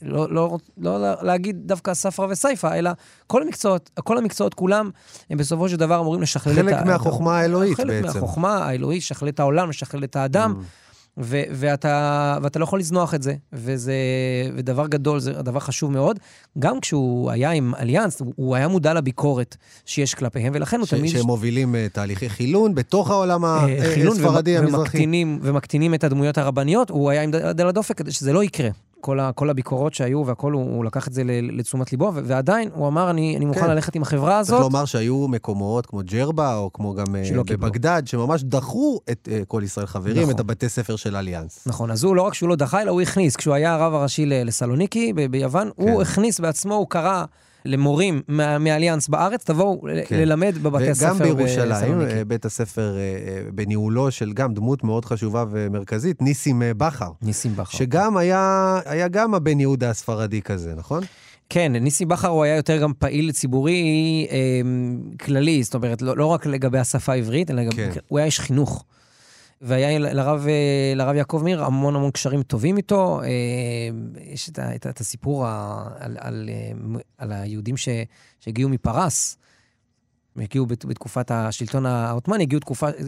לא, 0.03 0.35
לא, 0.35 0.59
לא 0.79 1.15
להגיד 1.23 1.57
דווקא 1.67 1.95
ספרא 1.95 2.27
וסייפא, 2.31 2.79
אלא 2.79 2.91
כל 3.27 3.43
המקצועות, 3.43 3.91
כל 4.05 4.19
המקצועות 4.19 4.55
כולם, 4.55 4.91
הם 5.31 5.39
בסופו 5.39 5.69
של 5.69 5.77
דבר 5.77 6.01
אמורים 6.01 6.23
לשכלל 6.23 6.53
את 6.53 6.59
ה... 6.59 6.77
חלק 6.77 6.87
מהחוכמה 6.87 7.39
האלוהית 7.39 7.77
חלק 7.77 7.87
בעצם. 7.87 8.09
חלק 8.09 8.15
מהחוכמה 8.15 8.57
האלוהית, 8.57 9.03
לשכלל 9.03 9.29
את 9.29 9.41
העולם, 9.41 9.69
לשכלל 9.69 10.05
את 10.05 10.17
האדם. 10.17 10.55
Mm. 10.59 10.82
ו- 11.19 11.43
ואתה, 11.51 12.39
ואתה 12.43 12.59
לא 12.59 12.65
יכול 12.65 12.79
לזנוח 12.79 13.15
את 13.15 13.23
זה, 13.23 13.35
וזה 13.53 13.95
ודבר 14.57 14.87
גדול, 14.87 15.21
זה 15.21 15.33
דבר 15.33 15.61
חשוב 15.61 15.93
מאוד. 15.93 16.19
גם 16.59 16.81
כשהוא 16.81 17.31
היה 17.31 17.51
עם 17.51 17.75
אליאנס, 17.79 18.21
הוא, 18.21 18.33
הוא 18.37 18.57
היה 18.57 18.69
מודע 18.69 18.95
לביקורת 18.95 19.57
שיש 19.87 20.15
כלפיהם, 20.15 20.53
ולכן 20.57 20.79
הוא 20.79 20.87
ש- 20.87 20.95
תמיד... 20.95 21.11
שהם 21.11 21.27
מובילים 21.27 21.75
uh, 21.75 21.95
תהליכי 21.95 22.29
חילון 22.29 22.75
בתוך 22.75 23.11
העולם 23.11 23.45
הספרדי 23.45 24.57
המזרחי. 24.59 24.79
ומקטינים, 24.81 25.39
ומקטינים 25.43 25.95
את 25.95 26.05
הדמויות 26.05 26.39
הרבניות, 26.39 26.91
הוא 26.91 27.11
היה 27.11 27.23
עם 27.23 27.31
יד 27.35 27.61
על 27.61 27.69
הדופק 27.69 27.99
כדי 27.99 28.13
שזה 28.13 28.33
לא 28.33 28.45
יקרה. 28.45 28.71
כל, 29.03 29.21
ה, 29.21 29.33
כל 29.33 29.51
הביקורות 29.51 29.95
שהיו 29.95 30.27
והכל, 30.27 30.53
הוא, 30.53 30.77
הוא 30.77 30.85
לקח 30.85 31.09
את 31.09 31.13
זה 31.13 31.23
לתשומת 31.27 31.93
ליבו, 31.93 32.13
ועדיין 32.15 32.69
הוא 32.75 32.89
אמר, 32.89 33.11
אני, 33.11 33.37
אני 33.37 33.45
מוכן 33.45 33.61
כן. 33.61 33.71
ללכת 33.71 33.95
עם 33.95 34.03
החברה 34.03 34.39
הזאת. 34.39 34.61
צריך 34.61 34.73
לומר 34.73 34.85
שהיו 34.85 35.29
מקומות 35.29 35.87
כמו 35.87 36.01
ג'רבה, 36.05 36.57
או 36.57 36.73
כמו 36.73 36.95
גם 36.95 37.17
אה, 37.17 37.43
בבגדד, 37.47 38.03
שממש 38.07 38.43
דחו 38.43 39.01
את 39.11 39.29
uh, 39.29 39.45
כל 39.45 39.63
ישראל 39.65 39.87
חברים, 39.87 40.23
נכון. 40.23 40.35
את 40.35 40.41
הבתי 40.41 40.69
ספר 40.69 40.97
של 40.97 41.17
אליאנס. 41.17 41.67
נכון, 41.67 41.91
אז 41.91 42.05
הוא 42.05 42.17
לא 42.17 42.23
רק 42.23 42.35
שהוא 42.35 42.49
לא 42.49 42.57
דחה, 42.57 42.83
אלא 42.83 42.91
הוא 42.91 43.01
הכניס. 43.01 43.37
כשהוא 43.37 43.55
היה 43.55 43.75
הרב 43.75 43.95
הראשי 43.95 44.27
לסלוניקי 44.27 45.13
ביוון, 45.31 45.71
כן. 45.77 45.83
הוא 45.83 46.03
הכניס 46.03 46.41
בעצמו, 46.41 46.75
הוא 46.75 46.87
קרא... 46.89 47.25
למורים 47.65 48.23
מאליאנס 48.61 49.09
בארץ, 49.09 49.45
תבואו 49.45 49.83
כן. 50.07 50.17
ללמד 50.17 50.55
בבתי 50.63 50.91
הספר 50.91 51.13
בסלוניקי. 51.15 51.33
וגם 51.33 51.37
בירושלים, 51.37 52.01
אה, 52.01 52.25
בית 52.25 52.45
הספר 52.45 52.97
בניהולו 53.55 54.11
של 54.11 54.33
גם 54.33 54.55
דמות 54.55 54.85
מאוד 54.85 55.05
חשובה 55.05 55.45
ומרכזית, 55.51 56.23
ניסים 56.23 56.63
בכר. 56.77 57.11
ניסים 57.23 57.57
בכר. 57.57 57.79
שגם 57.79 58.17
היה, 58.17 58.81
היה 58.85 59.09
גם 59.09 59.35
הבן 59.35 59.61
יהודה 59.61 59.91
הספרדי 59.91 60.43
כזה, 60.43 60.75
נכון? 60.77 61.03
כן, 61.49 61.73
ניסי 61.73 62.05
בכר 62.05 62.29
הוא 62.29 62.45
היה 62.45 62.57
יותר 62.57 62.83
גם 62.83 62.93
פעיל 62.99 63.33
ציבורי 63.33 64.27
אה, 64.31 64.37
כללי, 65.21 65.63
זאת 65.63 65.75
אומרת, 65.75 66.03
לא, 66.03 66.17
לא 66.17 66.27
רק 66.27 66.47
לגבי 66.47 66.79
השפה 66.79 67.13
העברית, 67.13 67.51
אלא 67.51 67.65
גם, 67.65 67.71
כן. 67.71 67.91
הוא 68.09 68.19
היה 68.19 68.27
איש 68.27 68.41
חינוך. 68.41 68.85
והיה 69.63 69.99
לרב, 69.99 70.47
אה, 70.49 70.93
לרב 70.97 71.15
יעקב 71.15 71.41
מיר 71.45 71.65
המון 71.65 71.97
המון 71.97 72.11
קשרים 72.11 72.43
טובים 72.43 72.77
איתו. 72.77 73.21
אה, 73.23 73.29
יש 74.25 74.49
את, 74.49 74.59
את, 74.59 74.87
את 74.87 75.01
הסיפור 75.01 75.47
ה, 75.47 75.85
על, 75.99 76.17
על, 76.21 76.51
אה, 76.53 77.01
על 77.19 77.33
היהודים 77.33 77.77
ש, 77.77 77.89
שהגיעו 78.41 78.69
מפרס. 78.71 79.37
הם 80.37 80.43
הגיעו 80.43 80.67
בת- 80.67 80.85
בתקופת 80.85 81.31
השלטון 81.31 81.87
העות'מאני, 81.87 82.43
הגיעו, 82.43 82.61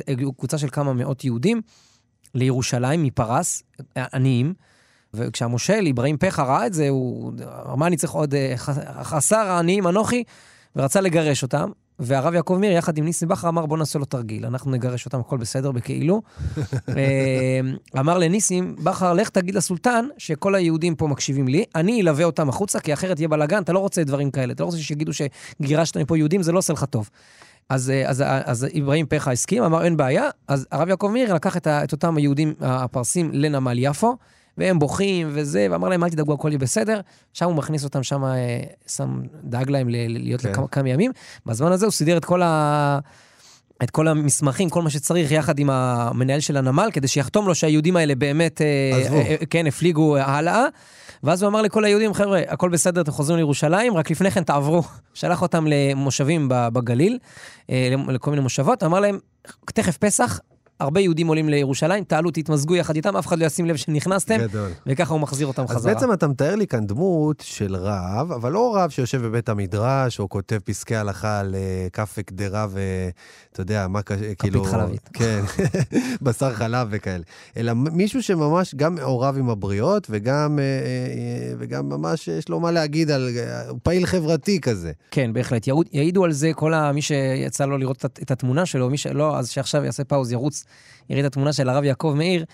הגיעו 0.08 0.32
קבוצה 0.32 0.58
של 0.58 0.68
כמה 0.70 0.92
מאות 0.92 1.24
יהודים 1.24 1.60
לירושלים 2.34 3.02
מפרס, 3.02 3.62
עניים. 4.12 4.54
וכשהמושל, 5.16 5.86
אברהים 5.90 6.16
פחה, 6.18 6.42
ראה 6.42 6.66
את 6.66 6.74
זה, 6.74 6.88
הוא 6.88 7.32
אמר, 7.66 7.74
מה 7.74 7.86
אני 7.86 7.96
צריך 7.96 8.12
עוד 8.12 8.34
חסר 9.02 9.36
העניים 9.36 9.86
אנוכי, 9.86 10.24
ורצה 10.76 11.00
לגרש 11.00 11.42
אותם. 11.42 11.70
והרב 11.98 12.34
יעקב 12.34 12.56
מיר, 12.60 12.72
יחד 12.72 12.98
עם 12.98 13.04
ניסים 13.04 13.28
בכר, 13.28 13.48
אמר, 13.48 13.66
בוא 13.66 13.78
נעשה 13.78 13.98
לו 13.98 14.04
תרגיל, 14.04 14.46
אנחנו 14.46 14.70
נגרש 14.70 15.06
אותם, 15.06 15.20
הכל 15.20 15.36
בסדר, 15.36 15.72
בכאילו. 15.72 16.22
אה, 16.96 17.60
אמר 18.00 18.18
לניסים 18.18 18.76
בכר, 18.84 19.12
לך 19.12 19.28
תגיד 19.28 19.54
לסולטן 19.54 20.06
שכל 20.18 20.54
היהודים 20.54 20.94
פה 20.94 21.08
מקשיבים 21.08 21.48
לי, 21.48 21.64
אני 21.74 22.00
אלווה 22.00 22.24
אותם 22.24 22.48
החוצה, 22.48 22.80
כי 22.80 22.92
אחרת 22.92 23.18
יהיה 23.18 23.28
בלאגן, 23.28 23.62
אתה 23.62 23.72
לא 23.72 23.78
רוצה 23.78 24.04
דברים 24.04 24.30
כאלה, 24.30 24.52
אתה 24.52 24.62
לא 24.62 24.66
רוצה 24.66 24.78
שיגידו 24.78 25.12
שגירשת 25.12 25.96
מפה 25.96 26.18
יהודים, 26.18 26.42
זה 26.42 26.52
לא 26.52 26.58
עושה 26.58 26.72
לך 26.72 26.84
טוב. 26.84 27.10
אז, 27.68 27.90
אה, 27.90 28.08
אז, 28.10 28.24
אז 28.26 28.66
אברהים 28.78 29.06
פחה 29.06 29.32
הסכים, 29.32 29.62
אמר, 29.62 29.84
אין 29.84 29.96
בעיה. 29.96 30.28
אז 30.48 30.66
הרב 30.72 30.88
יעקב 30.88 31.10
מאיר 31.12 31.34
לקח 31.34 31.56
את, 31.56 31.66
ה- 31.66 31.84
את 31.84 31.92
אותם 31.92 32.16
היהודים 32.16 32.54
הפרסים 32.60 33.30
לנמל 33.32 33.78
יפו, 33.78 34.16
והם 34.58 34.78
בוכים 34.78 35.28
וזה, 35.30 35.66
ואמר 35.70 35.88
להם, 35.88 36.04
אל 36.04 36.10
תדאגו, 36.10 36.32
הכל 36.32 36.48
יהיה 36.48 36.58
בסדר. 36.58 37.00
שם 37.32 37.44
הוא 37.44 37.54
מכניס 37.54 37.84
אותם, 37.84 38.02
שם 38.02 38.24
אה, 38.24 38.60
שם, 38.86 39.22
דאג 39.44 39.70
להם 39.70 39.88
להיות 39.88 40.40
כן. 40.40 40.50
לכמה 40.50 40.68
כמה 40.68 40.88
ימים. 40.88 41.12
בזמן 41.46 41.72
הזה 41.72 41.86
הוא 41.86 41.92
סידר 41.92 42.16
את 42.16 42.24
כל 42.24 42.42
ה... 42.42 42.98
את 43.82 43.90
כל 43.90 44.08
המסמכים, 44.08 44.70
כל 44.70 44.82
מה 44.82 44.90
שצריך, 44.90 45.30
יחד 45.30 45.58
עם 45.58 45.70
המנהל 45.70 46.40
של 46.40 46.56
הנמל, 46.56 46.88
כדי 46.92 47.08
שיחתום 47.08 47.46
לו 47.46 47.54
שהיהודים 47.54 47.96
האלה 47.96 48.14
באמת, 48.14 48.60
אה, 48.60 49.00
עזבו. 49.00 49.16
אה, 49.16 49.36
אה, 49.40 49.46
כן, 49.50 49.66
הפליגו 49.66 50.16
הלאה. 50.16 50.66
ואז 51.24 51.42
הוא 51.42 51.48
אמר 51.48 51.62
לכל 51.62 51.84
היהודים, 51.84 52.14
חבר'ה, 52.14 52.40
הכל 52.48 52.68
בסדר, 52.68 53.00
אתם 53.00 53.12
חוזרים 53.12 53.36
לירושלים, 53.36 53.96
רק 53.96 54.10
לפני 54.10 54.30
כן 54.30 54.44
תעברו. 54.44 54.82
שלח 55.14 55.42
אותם 55.42 55.66
למושבים 55.68 56.48
בגליל, 56.48 57.18
אה, 57.70 57.94
לכל 58.08 58.30
מיני 58.30 58.42
מושבות, 58.42 58.82
אמר 58.82 59.00
להם, 59.00 59.18
תכף 59.64 59.96
פסח, 59.96 60.40
הרבה 60.80 61.00
יהודים 61.00 61.26
עולים 61.26 61.48
לירושלים, 61.48 62.04
תעלו, 62.04 62.30
תתמזגו 62.30 62.76
יחד 62.76 62.96
איתם, 62.96 63.16
אף 63.16 63.26
אחד 63.26 63.38
לא 63.38 63.44
ישים 63.44 63.66
לב 63.66 63.76
שנכנסתם, 63.76 64.38
גדול. 64.38 64.70
וככה 64.86 65.12
הוא 65.12 65.20
מחזיר 65.20 65.46
אותם 65.46 65.62
אז 65.62 65.70
חזרה. 65.70 65.94
בעצם 65.94 66.12
אתה 66.12 66.28
מתאר 66.28 66.54
לי 66.54 66.66
כאן 66.66 66.86
דמות 66.86 67.42
של 67.46 67.76
רב, 67.76 68.32
אבל 68.32 68.52
לא 68.52 68.76
רב 68.76 68.90
שיושב 68.90 69.22
בבית 69.22 69.48
המדרש, 69.48 70.20
או 70.20 70.28
כותב 70.28 70.58
פסקי 70.64 70.96
הלכה 70.96 71.40
על 71.40 71.54
אה, 71.54 71.86
כף 71.92 72.18
קדרה 72.26 72.66
ואתה 72.70 73.60
יודע, 73.60 73.88
מה 73.88 74.02
קשה, 74.02 74.34
כאילו... 74.34 74.64
חלבית. 74.64 75.08
כן, 75.12 75.40
בשר 76.22 76.54
חלב 76.54 76.88
וכאלה. 76.90 77.22
אלא 77.56 77.72
מישהו 77.74 78.22
שממש 78.22 78.74
גם 78.74 78.94
מעורב 78.94 79.38
עם 79.38 79.50
הבריות, 79.50 80.06
וגם, 80.10 80.58
אה, 80.58 80.64
אה, 80.64 81.54
וגם 81.58 81.88
ממש 81.88 82.28
יש 82.28 82.48
לו 82.48 82.60
מה 82.60 82.70
להגיד 82.70 83.10
על... 83.10 83.28
אה, 83.36 83.68
הוא 83.68 83.78
פעיל 83.82 84.06
חברתי 84.06 84.60
כזה. 84.60 84.92
כן, 85.10 85.32
בהחלט. 85.32 85.66
יעידו 85.92 86.24
על 86.24 86.32
זה 86.32 86.50
כל 86.54 86.74
ה... 86.74 86.92
מי 86.92 87.02
שיצא 87.02 87.64
לו 87.64 87.78
לראות 87.78 88.04
את 88.04 88.30
התמונה 88.30 88.66
שלו, 88.66 88.90
מי 88.90 88.98
שלא, 88.98 89.38
אז 89.38 89.48
שעכשיו 89.48 89.84
יעשה 89.84 90.04
פאוז, 90.04 90.32
ירוץ, 90.32 90.63
יראה 91.10 91.20
את 91.20 91.26
התמונה 91.26 91.52
של 91.52 91.68
הרב 91.68 91.84
יעקב 91.84 92.14
מאיר, 92.16 92.44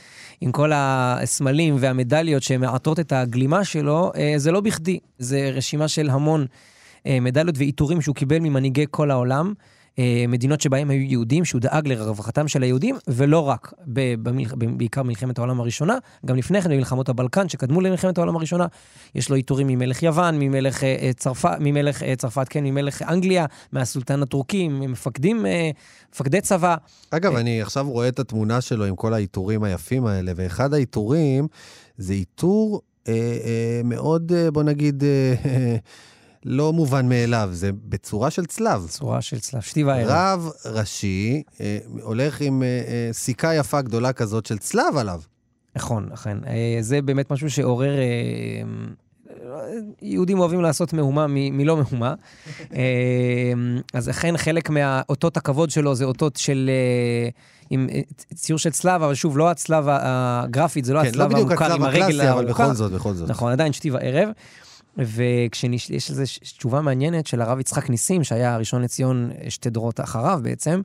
עם 0.40 0.52
כל 0.52 0.70
הסמלים 0.74 1.76
והמדליות 1.78 2.42
שמעטות 2.42 3.00
את 3.00 3.12
הגלימה 3.12 3.64
שלו, 3.64 4.12
אה, 4.16 4.34
זה 4.36 4.52
לא 4.52 4.60
בכדי. 4.60 4.98
זה 5.18 5.50
רשימה 5.54 5.88
של 5.88 6.10
המון 6.10 6.46
אה, 7.06 7.20
מדליות 7.20 7.58
ועיטורים 7.58 8.00
שהוא 8.02 8.14
קיבל 8.14 8.38
ממנהיגי 8.38 8.84
כל 8.90 9.10
העולם. 9.10 9.52
אה, 9.98 10.24
מדינות 10.28 10.60
שבהם 10.60 10.90
היו 10.90 11.00
יהודים, 11.00 11.44
שהוא 11.44 11.60
דאג 11.60 11.88
לרווחתם 11.88 12.48
של 12.48 12.62
היהודים, 12.62 12.96
ולא 13.08 13.38
רק, 13.38 13.72
במלח... 13.86 14.54
בעיקר 14.54 15.02
במלחמת 15.02 15.38
העולם 15.38 15.60
הראשונה, 15.60 15.98
גם 16.26 16.36
לפני 16.36 16.62
כן 16.62 16.70
במלחמות 16.70 17.08
הבלקן 17.08 17.48
שקדמו 17.48 17.80
למלחמת 17.80 18.18
העולם 18.18 18.36
הראשונה, 18.36 18.66
יש 19.14 19.28
לו 19.28 19.36
עיטורים 19.36 19.66
ממלך 19.66 20.02
יוון, 20.02 20.38
ממלך 20.38 20.84
אה, 20.84 20.96
אה, 21.00 21.10
צרפת, 21.16 21.56
ממלך 21.60 22.02
אה, 22.02 22.16
צרפת, 22.16 22.46
כן, 22.50 22.64
ממלך 22.64 23.02
אנגליה, 23.02 23.46
מהסולטן 23.72 24.22
הטורקי, 24.22 24.68
ממפקדים, 24.68 25.46
אה, 25.46 25.70
מפקדי 26.12 26.40
צבא. 26.40 26.76
אגב, 27.10 27.36
אני 27.36 27.62
עכשיו 27.62 27.90
רואה 27.90 28.08
את 28.08 28.18
התמונה 28.18 28.60
שלו 28.60 28.84
עם 28.84 28.96
כל 28.96 29.14
העיטורים 29.14 29.64
היפים 29.64 30.06
האלה, 30.06 30.32
ואחד 30.36 30.74
העיטורים 30.74 31.48
זה 31.98 32.12
עיטור 32.12 32.80
אה, 33.08 33.14
אה, 33.14 33.80
מאוד, 33.84 34.32
אה, 34.32 34.50
בוא 34.50 34.62
נגיד, 34.62 35.04
אה, 35.04 35.34
לא 36.44 36.72
מובן 36.72 37.08
מאליו, 37.08 37.48
זה 37.52 37.70
בצורה 37.72 38.30
של 38.30 38.46
צלב. 38.46 38.86
צורה 38.88 39.20
של 39.22 39.38
צלב, 39.40 39.60
שתי 39.60 39.84
וערב. 39.84 40.06
רב 40.08 40.50
ראשי 40.64 41.42
אה, 41.60 41.78
הולך 42.02 42.40
עם 42.40 42.62
אה, 42.62 42.66
אה, 42.68 43.08
סיכה 43.12 43.54
יפה 43.54 43.80
גדולה 43.82 44.12
כזאת 44.12 44.46
של 44.46 44.58
צלב 44.58 44.96
עליו. 44.96 45.20
נכון, 45.76 46.08
אכן. 46.14 46.38
אה, 46.46 46.78
זה 46.80 47.02
באמת 47.02 47.30
משהו 47.32 47.50
שעורר... 47.50 47.98
אה, 47.98 48.62
יהודים 50.02 50.38
אוהבים 50.38 50.60
לעשות 50.60 50.92
מהומה 50.92 51.26
מ- 51.26 51.56
מלא 51.56 51.76
מהומה. 51.76 52.14
אה, 52.74 53.52
אז 53.94 54.10
אכן 54.10 54.36
חלק 54.36 54.70
מאותות 54.70 55.36
הכבוד 55.36 55.70
שלו 55.70 55.94
זה 55.94 56.04
אותות 56.04 56.36
של... 56.36 56.70
אה, 56.72 57.28
עם 57.70 57.86
אה, 57.92 58.00
ציור 58.34 58.58
של 58.58 58.70
צלב, 58.70 59.02
אבל 59.02 59.14
שוב, 59.14 59.38
לא 59.38 59.50
הצלב 59.50 59.84
הגרפית, 59.88 60.84
זה 60.84 60.92
לא 60.94 60.98
כן, 60.98 61.04
לא 61.04 61.10
הצלב 61.10 61.32
בדיוק 61.32 61.50
המוכר 61.50 61.64
הצלב 61.64 61.76
עם 61.76 61.82
הרגל 61.82 62.02
הקלאסי, 62.02 62.30
אבל 62.30 62.44
הארוכה. 62.44 62.64
בכל 62.64 62.74
זאת, 62.74 62.92
בכל 62.92 63.14
זאת. 63.14 63.30
נכון, 63.30 63.52
עדיין 63.52 63.72
שתי 63.72 63.90
וערב. 63.90 64.28
ויש 64.96 66.10
לזה 66.10 66.24
תשובה 66.42 66.80
מעניינת 66.80 67.26
של 67.26 67.42
הרב 67.42 67.58
יצחק 67.58 67.90
ניסים, 67.90 68.24
שהיה 68.24 68.54
הראשון 68.54 68.82
לציון 68.82 69.30
אה, 69.30 69.50
שתי 69.50 69.70
דורות 69.70 70.00
אחריו 70.00 70.40
בעצם, 70.42 70.80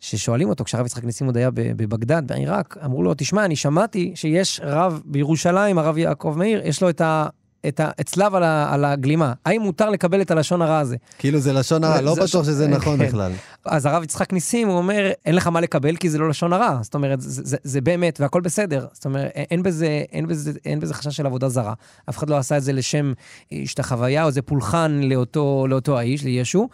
ששואלים 0.00 0.48
אותו, 0.48 0.64
כשהרב 0.64 0.86
יצחק 0.86 1.04
ניסים 1.04 1.26
עוד 1.26 1.36
היה 1.36 1.50
בבגדד, 1.54 2.22
בעיראק, 2.26 2.76
אמרו 2.84 3.02
לו, 3.02 3.14
תשמע, 3.16 3.44
אני 3.44 3.56
שמעתי 3.56 4.12
שיש 4.14 4.60
רב 4.64 5.02
בירושלים, 5.04 5.78
הרב 5.78 5.98
יעקב 5.98 6.34
מאיר, 6.38 6.60
יש 6.64 6.82
לו 6.82 6.90
את 6.90 7.00
ה... 7.00 7.28
את 7.68 7.80
הצלב 7.98 8.34
על, 8.34 8.42
ה- 8.42 8.74
על 8.74 8.84
הגלימה, 8.84 9.32
האם 9.46 9.60
מותר 9.62 9.90
לקבל 9.90 10.20
את 10.20 10.30
הלשון 10.30 10.62
הרע 10.62 10.78
הזה? 10.78 10.96
כאילו 11.18 11.38
זה 11.38 11.52
לשון 11.52 11.84
הרע, 11.84 11.96
זה- 11.96 12.02
לא 12.02 12.14
זה 12.14 12.20
בטוח 12.20 12.44
שזה 12.44 12.68
נכון 12.68 12.98
כן. 12.98 13.06
בכלל. 13.06 13.32
אז 13.64 13.86
הרב 13.86 14.02
יצחק 14.02 14.32
ניסים, 14.32 14.68
הוא 14.68 14.76
אומר, 14.76 15.10
אין 15.26 15.34
לך 15.34 15.46
מה 15.46 15.60
לקבל 15.60 15.96
כי 15.96 16.10
זה 16.10 16.18
לא 16.18 16.28
לשון 16.28 16.52
הרע. 16.52 16.78
זאת 16.82 16.94
אומרת, 16.94 17.20
זה, 17.20 17.42
זה, 17.44 17.56
זה 17.64 17.80
באמת, 17.80 18.20
והכל 18.20 18.40
בסדר. 18.40 18.86
זאת 18.92 19.04
אומרת, 19.04 19.30
אין 19.34 19.62
בזה, 19.62 19.86
אין, 20.12 20.26
בזה, 20.26 20.52
אין 20.64 20.80
בזה 20.80 20.94
חשש 20.94 21.16
של 21.16 21.26
עבודה 21.26 21.48
זרה. 21.48 21.74
אף 22.10 22.18
אחד 22.18 22.30
לא 22.30 22.36
עשה 22.38 22.56
את 22.56 22.62
זה 22.62 22.72
לשם 22.72 23.12
השתחוויה 23.52 24.22
או 24.22 24.28
איזה 24.28 24.42
פולחן 24.42 25.00
לאותו, 25.04 25.66
לאותו 25.68 25.98
האיש, 25.98 26.22
לישו. 26.24 26.68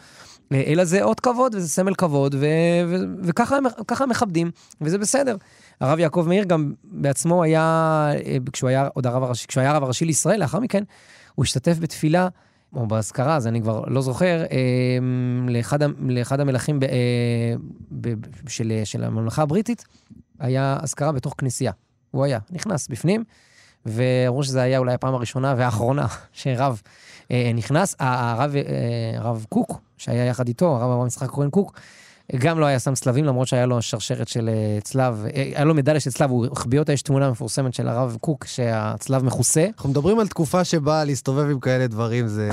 אלא 0.52 0.85
זה 0.85 1.02
אות 1.02 1.21
כבוד 1.21 1.55
וזה 1.55 1.69
סמל 1.69 1.95
כבוד, 1.95 2.35
ו- 2.35 2.47
ו- 2.88 2.97
וככה 3.23 3.57
הם- 3.57 3.64
מכבדים, 4.11 4.50
וזה 4.81 4.99
בסדר. 4.99 5.37
הרב 5.80 5.99
יעקב 5.99 6.25
מאיר 6.28 6.45
גם 6.45 6.73
בעצמו 6.85 7.42
היה, 7.42 7.62
אה, 8.26 8.37
כשהוא 8.52 8.68
היה 8.68 8.88
עוד 8.95 9.06
הרב 9.06 9.23
הראשי, 9.23 9.47
כשהוא 9.47 9.61
היה 9.61 9.71
הרב 9.71 9.83
הראשי 9.83 10.04
לישראל, 10.04 10.40
לאחר 10.40 10.61
מכן, 10.61 10.83
הוא 11.35 11.45
השתתף 11.45 11.78
בתפילה, 11.78 12.28
או 12.75 12.87
באזכרה, 12.87 13.37
אז 13.37 13.47
אני 13.47 13.62
כבר 13.62 13.85
לא 13.87 14.00
זוכר, 14.00 14.45
אה, 14.52 14.99
לאחד, 15.49 15.78
לאחד 15.99 16.40
המלכים 16.40 16.80
אה, 16.83 16.88
ב, 17.90 18.09
ב, 18.09 18.49
של, 18.49 18.80
של 18.85 19.04
הממלכה 19.04 19.42
הבריטית, 19.42 19.85
היה 20.38 20.76
אזכרה 20.83 21.12
בתוך 21.12 21.35
כנסייה. 21.38 21.73
הוא 22.11 22.25
היה, 22.25 22.38
נכנס 22.50 22.88
בפנים, 22.88 23.25
ואמרו 23.87 24.45
שזה 24.45 24.62
היה 24.62 24.78
אולי 24.78 24.95
הפעם 24.95 25.14
הראשונה 25.14 25.54
והאחרונה 25.59 26.06
שרב 26.33 26.83
נכנס. 27.54 27.97
הרב, 27.99 28.54
הרב 29.16 29.47
קוק, 29.49 29.80
שהיה 29.97 30.25
יחד 30.25 30.49
איתו, 30.49 30.76
הרב 30.76 30.90
אברהם 30.90 31.06
יצחק 31.06 31.28
כהן 31.30 31.50
קוק, 31.50 31.80
גם 32.38 32.59
לא 32.59 32.66
היה 32.66 32.78
שם 32.78 32.95
צלבים, 32.95 33.25
למרות 33.25 33.49
שהיה 33.49 33.66
לו 33.66 33.83
שרשרת 33.83 34.28
של 34.28 34.49
אה, 34.49 34.78
צלב, 34.83 35.25
אה, 35.25 35.42
היה 35.54 35.64
לו 35.64 35.75
מדליה 35.75 36.00
של 36.00 36.11
צלב, 36.11 36.30
הוא 36.30 36.47
החביא 36.52 36.78
אותה, 36.78 36.92
יש 36.92 37.02
תמונה 37.02 37.30
מפורסמת 37.30 37.75
של 37.75 37.88
הרב 37.88 38.16
קוק, 38.21 38.45
שהצלב 38.47 39.25
מכוסה. 39.25 39.66
אנחנו 39.76 39.90
מדברים 39.90 40.18
על 40.18 40.28
תקופה 40.28 40.64
שבה 40.64 41.04
להסתובב 41.04 41.50
עם 41.50 41.61
כאלה 41.61 41.87
דברים 41.87 42.28
זה, 42.28 42.50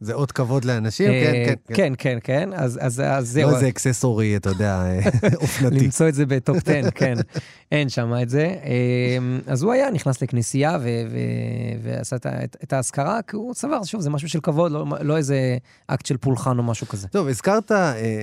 זה 0.00 0.12
אות 0.14 0.32
כבוד 0.32 0.64
לאנשים, 0.64 1.06
כן, 1.08 1.32
אה, 1.34 1.44
כן, 1.46 1.54
כן. 1.66 1.74
כן, 1.74 1.92
כן, 1.98 2.18
כן, 2.24 2.50
אז, 2.54 2.78
אז, 2.82 3.02
אז 3.06 3.28
זהו. 3.28 3.50
לא 3.50 3.54
איזה 3.54 3.68
אקססורי, 3.68 4.36
אתה 4.36 4.48
יודע, 4.50 4.84
אופנתי. 5.42 5.78
למצוא 5.84 6.08
את 6.08 6.14
זה 6.14 6.26
בטופ 6.26 6.56
10, 6.68 6.90
כן. 6.94 7.14
אין 7.72 7.88
שם 7.88 8.12
את 8.22 8.28
זה. 8.30 8.54
אמ, 9.18 9.40
אז 9.46 9.62
הוא 9.62 9.72
היה, 9.72 9.90
נכנס 9.90 10.22
לכנסייה 10.22 10.78
ועשה 11.82 12.16
את 12.16 12.26
ה- 12.26 12.44
את 12.44 12.56
את 12.64 12.72
האזכרה, 12.72 13.20
כי 13.28 13.36
הוא 13.36 13.54
סבר, 13.54 13.84
שוב, 13.84 14.00
זה 14.00 14.10
משהו 14.10 14.28
של 14.28 14.40
כבוד, 14.40 14.72
לא, 14.72 14.84
לא 15.00 15.16
איזה 15.16 15.56
אקט 15.86 16.06
של 16.06 16.16
פולחן 16.16 16.58
או 16.58 16.62
משהו 16.62 16.88
כזה. 16.88 17.08
טוב, 17.08 17.28
הזכרת 17.28 17.72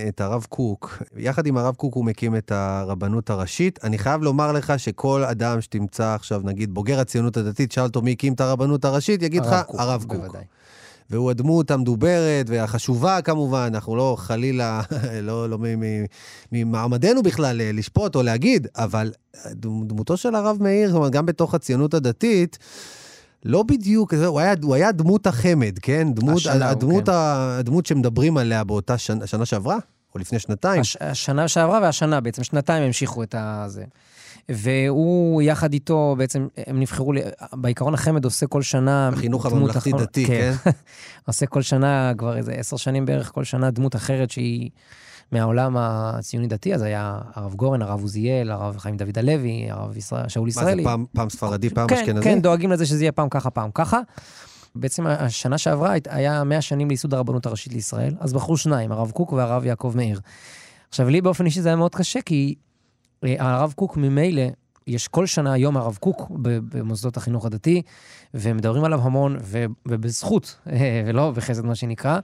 את 0.09 0.21
הרב 0.21 0.45
קוק. 0.49 0.80
יחד 1.17 1.45
עם 1.47 1.57
הרב 1.57 1.75
קוק 1.75 1.93
הוא 1.93 2.05
מקים 2.05 2.35
את 2.35 2.51
הרבנות 2.51 3.29
הראשית. 3.29 3.79
אני 3.83 3.97
חייב 3.97 4.23
לומר 4.23 4.51
לך 4.51 4.73
שכל 4.77 5.23
אדם 5.23 5.61
שתמצא 5.61 6.13
עכשיו, 6.15 6.41
נגיד, 6.43 6.73
בוגר 6.73 6.99
הציונות 6.99 7.37
הדתית, 7.37 7.71
שאל 7.71 7.83
אותו 7.83 8.01
מי 8.01 8.11
הקים 8.11 8.33
את 8.33 8.41
הרבנות 8.41 8.85
הראשית, 8.85 9.23
יגיד 9.23 9.45
לך, 9.45 9.55
הרב 9.77 10.05
קוק. 10.07 10.19
בוודאי. 10.19 10.43
והוא 11.09 11.29
הדמות 11.31 11.71
המדוברת 11.71 12.45
והחשובה 12.49 13.21
כמובן, 13.21 13.71
אנחנו 13.73 13.95
לא 13.95 14.15
חלילה, 14.19 14.81
לא, 15.27 15.49
לא 15.49 15.57
ממעמדנו 16.51 17.23
בכלל 17.23 17.61
אה, 17.61 17.71
לשפוט 17.71 18.15
או 18.15 18.23
להגיד, 18.23 18.67
אבל 18.75 19.11
דמ- 19.47 19.85
דמותו 19.87 20.17
של 20.17 20.35
הרב 20.35 20.57
מאיר, 20.61 20.89
זאת 20.89 20.97
אומרת, 20.97 21.11
גם 21.11 21.25
בתוך 21.25 21.53
הציונות 21.53 21.93
הדתית, 21.93 22.57
לא 23.45 23.63
בדיוק, 23.63 24.13
הוא 24.13 24.39
היה, 24.39 24.53
הוא 24.63 24.75
היה 24.75 24.91
דמות 24.91 25.27
החמד, 25.27 25.79
כן? 25.81 26.13
דמות, 26.13 26.37
השנה 26.37 26.69
הדמות, 26.69 27.05
כן. 27.05 27.11
הדמות 27.15 27.85
שמדברים 27.85 28.37
עליה 28.37 28.63
באותה 28.63 28.97
שנה, 28.97 29.27
שנה 29.27 29.45
שעברה, 29.45 29.77
או 30.15 30.19
לפני 30.19 30.39
שנתיים. 30.39 30.81
הש, 30.81 30.97
השנה 30.99 31.47
שעברה 31.47 31.79
והשנה, 31.81 32.21
בעצם 32.21 32.43
שנתיים 32.43 32.83
המשיכו 32.83 33.23
את 33.23 33.35
הזה. 33.37 33.83
והוא, 34.49 35.41
יחד 35.41 35.73
איתו, 35.73 36.15
בעצם, 36.17 36.47
הם 36.67 36.79
נבחרו, 36.79 37.13
בעיקרון 37.53 37.93
החמד 37.93 38.25
עושה 38.25 38.47
כל 38.47 38.61
שנה... 38.61 39.09
החינוך 39.13 39.45
הממלכתי-דתי, 39.45 40.23
אחרונה- 40.23 40.57
כן? 40.57 40.69
עושה 41.27 41.45
כל 41.45 41.61
שנה, 41.61 42.11
כבר 42.17 42.37
איזה 42.37 42.51
עשר 42.51 42.77
שנים 42.77 43.05
בערך, 43.05 43.31
כל 43.33 43.43
שנה 43.43 43.71
דמות 43.71 43.95
אחרת 43.95 44.31
שהיא 44.31 44.69
מהעולם 45.31 45.75
הציוני-דתי, 45.77 46.75
אז 46.75 46.81
היה 46.81 47.19
הרב 47.33 47.53
גורן, 47.53 47.81
הרב 47.81 48.01
עוזיאל, 48.01 48.51
הרב 48.51 48.77
חיים 48.77 48.97
דוד 48.97 49.17
הלוי, 49.17 49.67
הרב 49.69 49.97
ישראל, 49.97 50.27
שאול 50.29 50.45
מה 50.45 50.51
זה, 50.51 50.61
ישראלי. 50.61 50.83
פעם, 50.83 51.05
פעם 51.13 51.29
ספרדי, 51.29 51.69
פעם 51.69 51.87
כן, 51.87 51.95
אשכנזי? 51.95 52.23
כן, 52.23 52.41
דואגים 52.41 52.71
לזה 52.71 52.85
שזה 52.85 53.03
יהיה 53.03 53.11
פעם 53.11 53.29
ככה, 53.29 53.49
פעם 53.49 53.69
ככה. 53.73 53.99
בעצם 54.75 55.07
השנה 55.07 55.57
שעברה 55.57 55.93
היה 56.09 56.43
100 56.43 56.61
שנים 56.61 56.87
לייסוד 56.87 57.13
הרבנות 57.13 57.45
הראשית 57.45 57.73
לישראל, 57.73 58.13
אז 58.19 58.33
בחרו 58.33 58.57
שניים, 58.57 58.91
הרב 58.91 59.11
קוק 59.11 59.31
והרב 59.31 59.65
יעקב 59.65 59.93
מאיר. 59.95 60.19
עכשיו, 60.89 61.09
לי 61.09 61.21
באופן 61.21 61.45
אישי 61.45 61.61
זה 61.61 61.69
היה 61.69 61.75
מאוד 61.75 61.95
קשה, 61.95 62.21
כי 62.21 62.55
אה, 63.23 63.35
הרב 63.39 63.73
קוק 63.75 63.97
ממילא, 63.97 64.43
יש 64.87 65.07
כל 65.07 65.25
שנה 65.25 65.57
יום 65.57 65.77
הרב 65.77 65.97
קוק 65.99 66.27
במוסדות 66.41 67.17
החינוך 67.17 67.45
הדתי, 67.45 67.81
ומדברים 68.33 68.83
עליו 68.83 69.01
המון, 69.01 69.37
ובזכות, 69.85 70.55
אה, 70.67 71.03
ולא 71.07 71.31
בחסד 71.31 71.65
מה 71.65 71.75
שנקרא. 71.75 72.19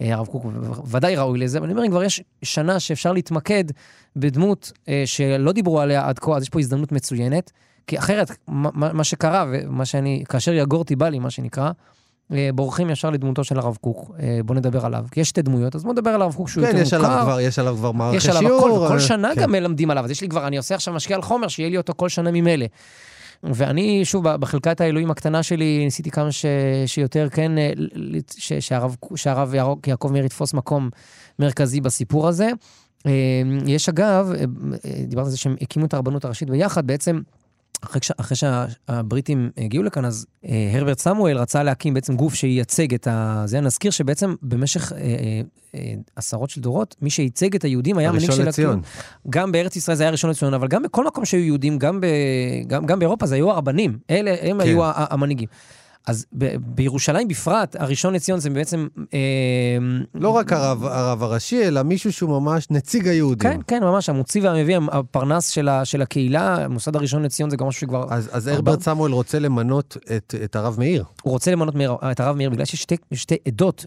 אה, 0.00 0.14
הרב 0.14 0.26
קוק 0.26 0.46
ודאי 0.86 1.16
ראוי 1.16 1.38
לזה, 1.38 1.58
אבל 1.58 1.66
אני 1.66 1.72
אומר, 1.72 1.84
אם 1.84 1.90
כבר 1.90 2.04
יש 2.04 2.22
שנה 2.42 2.80
שאפשר 2.80 3.12
להתמקד 3.12 3.64
בדמות 4.16 4.72
אה, 4.88 5.02
שלא 5.06 5.52
דיברו 5.52 5.80
עליה 5.80 6.08
עד 6.08 6.18
כה, 6.18 6.36
אז 6.36 6.42
יש 6.42 6.48
פה 6.48 6.60
הזדמנות 6.60 6.92
מצוינת. 6.92 7.52
כי 7.86 7.98
אחרת, 7.98 8.30
מה, 8.48 9.04
שקרה, 9.04 9.44
ומה 9.52 9.84
שאני, 9.84 10.24
כאשר 10.28 10.52
יגורתי 10.52 10.96
בא 10.96 11.08
לי, 11.08 11.18
מה 11.18 11.30
שנקרא, 11.30 11.70
בורחים 12.54 12.90
ישר 12.90 13.10
לדמותו 13.10 13.44
של 13.44 13.58
הרב 13.58 13.76
קוק. 13.80 14.10
אה, 14.20 14.40
בוא 14.44 14.54
נדבר 14.54 14.86
עליו. 14.86 15.04
כי 15.10 15.20
יש 15.20 15.28
שתי 15.28 15.42
דמויות, 15.42 15.74
אז 15.74 15.84
בוא 15.84 15.92
נדבר 15.92 16.10
על 16.10 16.22
הרב 16.22 16.34
קוק 16.34 16.48
שהוא 16.48 16.64
כן, 16.64 16.70
יותר 16.70 16.82
יש 16.82 16.94
מוכר. 16.94 17.22
כבר, 17.22 17.40
יש 17.40 17.58
עליו 17.58 17.76
כבר 17.76 17.92
מערכי 17.92 18.16
יש 18.16 18.26
עליו 18.28 18.40
שיעור. 18.42 18.58
הכל, 18.66 18.70
וכל 18.70 18.94
אה, 18.94 19.00
שנה 19.00 19.30
כן. 19.34 19.42
גם 19.42 19.52
מלמדים 19.52 19.90
עליו. 19.90 20.04
אז 20.04 20.10
יש 20.10 20.20
לי 20.20 20.28
כבר, 20.28 20.46
אני 20.46 20.56
עושה 20.56 20.74
עכשיו 20.74 20.94
משקיע 20.94 21.16
על 21.16 21.22
חומר, 21.22 21.48
שיהיה 21.48 21.68
לי 21.70 21.76
אותו 21.76 21.92
כל 21.96 22.08
שנה 22.08 22.30
ממילא. 22.30 22.66
ואני, 23.42 24.04
שוב, 24.04 24.28
בחלקת 24.28 24.80
האלוהים 24.80 25.10
הקטנה 25.10 25.42
שלי, 25.42 25.84
ניסיתי 25.84 26.10
כמה 26.10 26.32
ש, 26.32 26.46
שיותר, 26.86 27.28
כן, 27.30 27.58
אה, 27.58 27.72
ש, 28.36 28.52
שהרב, 28.52 28.96
שהרב 29.16 29.54
יעקב- 29.54 29.88
יעקב 29.88 30.12
מאיר 30.12 30.24
יתפוס 30.24 30.54
מקום 30.54 30.90
מרכזי 31.38 31.80
בסיפור 31.80 32.28
הזה. 32.28 32.50
אה, 33.06 33.12
יש 33.66 33.88
אגב, 33.88 34.32
אה, 34.34 34.44
אה, 34.84 35.04
דיברת 35.06 35.24
על 35.24 35.30
זה 35.30 35.36
שהם 35.38 35.56
הקימו 35.60 35.86
את 35.86 35.94
הרבנות 35.94 36.24
הראשית 36.24 36.50
ביחד, 36.50 36.86
בעצם 36.86 37.20
אחרי, 37.80 38.00
כש- 38.00 38.10
אחרי 38.16 38.36
שהבריטים 38.36 39.50
הגיעו 39.58 39.82
לכאן, 39.84 40.04
אז 40.04 40.26
אה, 40.44 40.70
הרברט 40.74 40.98
סמואל 40.98 41.36
רצה 41.38 41.62
להקים 41.62 41.94
בעצם 41.94 42.16
גוף 42.16 42.34
שייצג 42.34 42.94
את 42.94 43.06
ה... 43.06 43.42
זה 43.46 43.60
נזכיר 43.60 43.90
שבעצם 43.90 44.34
במשך 44.42 44.92
אה, 44.92 44.98
אה, 44.98 45.40
אה, 45.74 45.94
עשרות 46.16 46.50
של 46.50 46.60
דורות, 46.60 46.96
מי 47.02 47.10
שייצג 47.10 47.54
את 47.54 47.64
היהודים 47.64 47.98
היה 47.98 48.12
מנהיג 48.12 48.24
הראשון 48.24 48.44
של 48.44 48.48
לציון. 48.48 48.70
הקיום. 48.78 48.82
גם 49.30 49.52
בארץ 49.52 49.76
ישראל 49.76 49.96
זה 49.96 50.02
היה 50.02 50.10
ראשון 50.10 50.30
לציון, 50.30 50.54
אבל 50.54 50.68
גם 50.68 50.82
בכל 50.82 51.06
מקום 51.06 51.24
שהיו 51.24 51.44
יהודים, 51.44 51.78
גם, 51.78 52.00
ב, 52.00 52.06
גם, 52.66 52.86
גם 52.86 52.98
באירופה 52.98 53.26
זה 53.26 53.34
היו 53.34 53.50
הרבנים, 53.50 53.98
אלה, 54.10 54.34
הם 54.40 54.56
כן. 54.62 54.68
היו 54.68 54.78
המנהיגים. 54.84 55.48
אז 56.06 56.26
ב, 56.38 56.56
בירושלים 56.56 57.28
בפרט, 57.28 57.76
הראשון 57.78 58.14
לציון 58.14 58.40
זה 58.40 58.50
בעצם... 58.50 58.88
אה, 59.14 59.18
לא 60.14 60.28
רק 60.28 60.52
הרב, 60.52 60.84
הרב 60.84 61.22
הראשי, 61.22 61.64
אלא 61.68 61.82
מישהו 61.82 62.12
שהוא 62.12 62.40
ממש 62.40 62.66
נציג 62.70 63.08
היהודים. 63.08 63.50
כן, 63.50 63.60
כן, 63.66 63.84
ממש, 63.84 64.08
המוציא 64.08 64.42
והמביא, 64.42 64.78
הפרנס 64.92 65.48
של, 65.48 65.68
ה, 65.68 65.84
של 65.84 66.02
הקהילה, 66.02 66.64
המוסד 66.64 66.96
הראשון 66.96 67.22
לציון 67.22 67.50
זה 67.50 67.56
גם 67.56 67.66
משהו 67.66 67.80
שכבר... 67.80 68.06
אז, 68.10 68.30
אז 68.32 68.48
ארבע- 68.48 68.54
הרברט 68.56 68.80
סמואל 68.82 69.12
רוצה 69.12 69.38
למנות 69.38 69.96
את, 70.16 70.34
את 70.44 70.56
הרב 70.56 70.74
מאיר. 70.78 71.04
הוא 71.22 71.32
רוצה 71.32 71.50
למנות 71.52 71.74
מאיר, 71.74 71.96
את 72.12 72.20
הרב 72.20 72.36
מאיר, 72.36 72.50
בגלל 72.50 72.64
שיש 72.64 72.86
שתי, 73.14 73.36
עדות, 73.48 73.86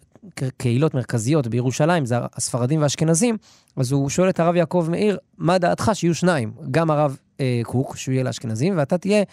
קהילות 0.58 0.94
מרכזיות 0.94 1.48
בירושלים, 1.48 2.06
זה 2.06 2.16
הספרדים 2.34 2.80
והאשכנזים, 2.80 3.38
אז 3.78 3.92
הוא 3.92 4.10
שואל 4.10 4.30
את 4.30 4.40
הרב 4.40 4.56
יעקב 4.56 4.88
מאיר, 4.90 5.18
מה 5.38 5.58
דעתך 5.58 5.92
שיהיו 5.94 6.16
שניים? 6.16 6.52
גם 6.72 6.92
הרב 6.92 7.18
אה, 7.40 7.62
קוק, 7.64 7.98
שהוא 7.98 8.14
יהיה 8.14 8.24
לאשכנזים, 8.24 8.78
ואתה 8.78 8.98
תהיה 8.98 9.24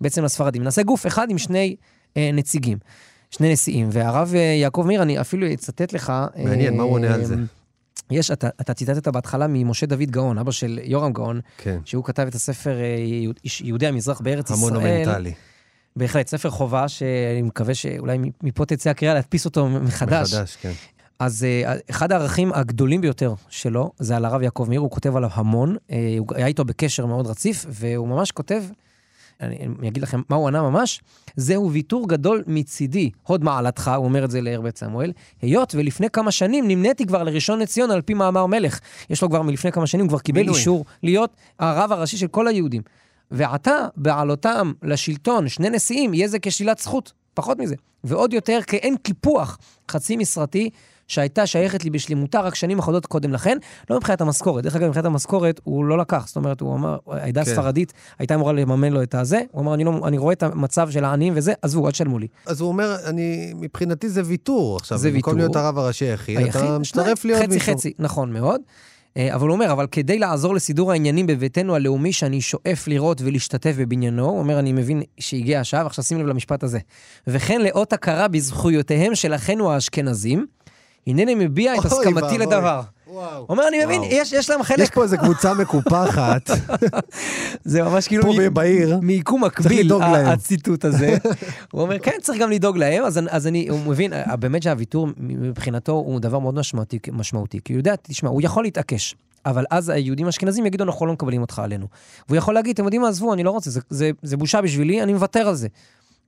בעצם 0.00 0.24
לספרדים. 0.24 0.62
נעשה 0.62 0.82
גוף 0.82 1.06
אחד 1.06 1.30
עם 1.30 1.38
שני 1.38 1.76
נציגים, 2.16 2.78
שני 3.30 3.52
נשיאים. 3.52 3.88
והרב 3.92 4.32
אה, 4.34 4.40
יעקב 4.40 4.84
מאיר, 4.86 5.02
אני 5.02 5.20
אפילו 5.20 5.52
אצטט 5.52 5.92
לך... 5.92 6.12
מעניין, 6.44 6.76
מה 6.76 6.82
הוא 6.82 6.92
עונה 6.92 7.14
על 7.14 7.24
זה? 7.24 7.34
יש, 8.10 8.30
אתה, 8.30 8.48
אתה 8.60 8.74
ציטטת 8.74 9.08
בהתחלה 9.08 9.46
ממשה 9.48 9.86
דוד 9.86 10.10
גאון, 10.10 10.38
אבא 10.38 10.50
של 10.50 10.80
יורם 10.82 11.12
גאון, 11.12 11.40
כן. 11.58 11.78
שהוא 11.84 12.04
כתב 12.04 12.26
את 12.28 12.34
הספר 12.34 12.80
אה, 12.80 12.84
יהוד- 12.98 13.40
יהודי 13.60 13.86
המזרח 13.86 14.20
בארץ 14.20 14.50
ישראל. 14.50 14.76
המונומנטלי. 14.76 15.32
בהחלט, 15.96 16.28
ספר 16.28 16.50
חובה, 16.50 16.88
שאני 16.88 17.42
מקווה 17.42 17.74
שאולי 17.74 18.18
מפה 18.42 18.66
תצא 18.66 18.90
הקריאה 18.90 19.14
להדפיס 19.14 19.44
אותו 19.44 19.68
מחדש. 19.68 20.34
מחדש, 20.34 20.56
כן. 20.56 20.72
אז 21.18 21.44
אה, 21.44 21.74
אחד 21.90 22.12
הערכים 22.12 22.52
הגדולים 22.52 23.00
ביותר 23.00 23.34
שלו, 23.48 23.92
זה 23.98 24.16
על 24.16 24.24
הרב 24.24 24.42
יעקב 24.42 24.66
מאיר, 24.68 24.80
הוא 24.80 24.90
כותב 24.90 25.16
עליו 25.16 25.30
המון, 25.32 25.76
אה, 25.90 26.14
הוא 26.18 26.26
היה 26.34 26.46
איתו 26.46 26.64
בקשר 26.64 27.06
מאוד 27.06 27.26
רציף, 27.26 27.66
והוא 27.68 28.08
ממש 28.08 28.30
כותב, 28.32 28.62
אני, 29.40 29.58
אני 29.78 29.88
אגיד 29.88 30.02
לכם 30.02 30.20
מה 30.28 30.36
הוא 30.36 30.48
ענה 30.48 30.62
ממש, 30.62 31.00
זהו 31.36 31.72
ויתור 31.72 32.08
גדול 32.08 32.42
מצידי, 32.46 33.10
הוד 33.22 33.44
מעלתך, 33.44 33.90
הוא 33.96 34.04
אומר 34.04 34.24
את 34.24 34.30
זה 34.30 34.40
להרבית 34.40 34.78
סמואל, 34.78 35.12
היות 35.42 35.74
ולפני 35.74 36.10
כמה 36.10 36.30
שנים 36.30 36.68
נמניתי 36.68 37.06
כבר 37.06 37.22
לראשון 37.22 37.58
לציון 37.58 37.90
על 37.90 38.02
פי 38.02 38.14
מאמר 38.14 38.46
מלך. 38.46 38.80
יש 39.10 39.22
לו 39.22 39.28
כבר 39.28 39.42
מלפני 39.42 39.72
כמה 39.72 39.86
שנים, 39.86 40.04
הוא 40.04 40.08
כבר 40.08 40.18
קיבל 40.18 40.40
מינוי. 40.40 40.58
אישור 40.58 40.84
להיות 41.02 41.36
הרב 41.58 41.92
הראשי 41.92 42.16
של 42.16 42.26
כל 42.26 42.46
היהודים. 42.46 42.82
ועתה, 43.30 43.86
בעלותם 43.96 44.72
לשלטון, 44.82 45.48
שני 45.48 45.70
נשיאים, 45.70 46.14
יהיה 46.14 46.28
זה 46.28 46.38
כשלילת 46.38 46.78
זכות, 46.78 47.12
פחות 47.34 47.58
מזה. 47.58 47.74
ועוד 48.04 48.32
יותר, 48.32 48.58
כאין 48.66 48.96
קיפוח 48.96 49.58
חצי 49.90 50.16
משרתי 50.16 50.70
שהייתה 51.10 51.46
שייכת 51.46 51.84
לי 51.84 51.90
בשלמותה 51.90 52.40
רק 52.40 52.54
שנים 52.54 52.78
אחדות 52.78 53.06
קודם 53.06 53.32
לכן, 53.32 53.58
לא 53.90 53.96
מבחינת 53.96 54.20
המשכורת. 54.20 54.64
דרך 54.64 54.76
אגב, 54.76 54.86
מבחינת 54.86 55.04
המשכורת 55.04 55.60
הוא 55.64 55.84
לא 55.84 55.98
לקח. 55.98 56.26
זאת 56.26 56.36
אומרת, 56.36 56.60
הוא 56.60 56.74
אמר, 56.74 56.96
העדה 57.06 57.44
כן. 57.44 57.50
הספרדית 57.50 57.92
הייתה 58.18 58.34
אמורה 58.34 58.52
לממן 58.52 58.92
לו 58.92 59.02
את 59.02 59.14
הזה. 59.14 59.40
הוא 59.50 59.62
אמר, 59.62 59.74
אני, 59.74 59.84
לא, 59.84 60.00
אני 60.04 60.18
רואה 60.18 60.32
את 60.32 60.42
המצב 60.42 60.90
של 60.90 61.04
העניים 61.04 61.32
וזה, 61.36 61.52
עזבו, 61.62 61.86
אל 61.86 61.92
תשלמו 61.92 62.18
לי. 62.18 62.26
אז 62.46 62.60
הוא 62.60 62.68
אומר, 62.68 62.96
אני, 63.06 63.52
מבחינתי 63.56 64.08
זה 64.08 64.22
ויתור. 64.24 64.76
עכשיו, 64.76 64.98
זה 64.98 65.10
במקום 65.10 65.34
ויתור. 65.34 65.46
להיות 65.46 65.56
הרב 65.56 65.78
הראשי 65.78 66.04
היחיד, 66.04 66.38
היחיד, 66.38 66.62
אתה 66.62 66.78
מצטרף 66.78 67.24
להיות 67.24 67.42
חצי 67.42 67.54
מישהו. 67.54 67.74
חצי, 67.74 67.92
נכון 67.98 68.32
מאוד. 68.32 68.60
אה, 69.16 69.34
אבל 69.34 69.48
הוא 69.48 69.54
אומר, 69.54 69.72
אבל 69.72 69.86
כדי 69.86 70.18
לעזור 70.18 70.54
לסידור 70.54 70.92
העניינים 70.92 71.26
בביתנו 71.26 71.74
הלאומי 71.74 72.12
שאני 72.12 72.40
שואף 72.40 72.88
לראות 72.88 73.20
ולהשתתף 73.20 73.74
בבניינו, 73.78 74.26
הוא 74.26 74.38
אומר, 74.38 74.58
אני 74.58 74.72
מבין 74.72 75.02
שהגיע 75.20 75.60
השעה, 75.60 75.84
ועכשיו 75.84 76.04
שים 76.04 76.20
לב 76.20 76.26
למשפט 76.26 76.62
הזה. 76.62 76.78
וכן 77.26 77.60
לאות 77.60 77.92
הכרה 77.92 78.28
בזכויותיהם 78.28 79.14
של 79.14 79.34
אחינו 79.34 79.72
האשכנזים, 79.72 80.46
הנני 81.06 81.34
מביע 81.34 81.74
את 81.78 81.84
הסכמתי. 81.84 82.38
לדבר. 82.38 82.80
וואו. 83.06 83.38
הוא 83.38 83.46
אומר, 83.48 83.68
אני 83.68 83.84
מבין. 83.84 84.02
יש, 84.04 84.32
יש 84.32 84.50
להם 84.50 84.60
יש 84.60 84.66
חלק, 84.66 84.94
פה 84.94 85.02
איזו 85.02 85.16
קבוצה 85.18 85.54
מקופחת, 85.54 86.50
זה 87.64 87.82
ממש 87.82 88.08
כאילו 88.08 88.22
פה 88.22 88.32
מ- 88.38 88.54
בעיר. 88.54 88.98
מיקום 89.02 89.44
מקביל, 89.44 89.92
ה-. 89.92 90.32
הציטוט 90.32 90.84
הזה. 90.84 91.16
הוא 91.72 91.82
אומר, 91.82 91.98
כן, 91.98 92.12
צריך 92.22 92.40
גם 92.40 92.50
לדאוג 92.50 92.76
להם, 92.78 93.04
אז, 93.04 93.20
אז 93.30 93.46
אני, 93.46 93.68
הוא 93.68 93.78
מבין, 93.86 94.12
אה, 94.12 94.36
באמת 94.36 94.62
שהוויתור 94.62 95.08
מבחינתו 95.16 95.92
הוא 95.92 96.20
דבר 96.20 96.38
מאוד 96.38 96.54
משמעותי, 96.54 96.98
משמעותי. 97.12 97.60
כי 97.64 97.72
הוא 97.72 97.78
יודע, 97.80 97.94
תשמע, 98.02 98.28
הוא 98.30 98.40
יכול 98.44 98.64
להתעקש. 98.64 99.14
אבל 99.46 99.64
אז 99.70 99.88
היהודים 99.88 100.26
האשכנזים 100.26 100.66
יגידו, 100.66 100.84
אנחנו 100.84 101.06
לא 101.06 101.12
מקבלים 101.12 101.40
אותך 101.40 101.58
עלינו. 101.58 101.86
והוא 102.28 102.36
יכול 102.38 102.54
להגיד, 102.54 102.74
אתם 102.74 102.84
יודעים 102.84 103.02
מה, 103.02 103.08
עזבו, 103.08 103.32
אני 103.32 103.42
לא 103.42 103.50
רוצה, 103.50 103.70
זה, 103.70 103.80
זה, 103.90 104.10
זה 104.22 104.36
בושה 104.36 104.60
בשבילי, 104.60 105.02
אני 105.02 105.12
מוותר 105.12 105.48
על 105.48 105.54
זה. 105.54 105.68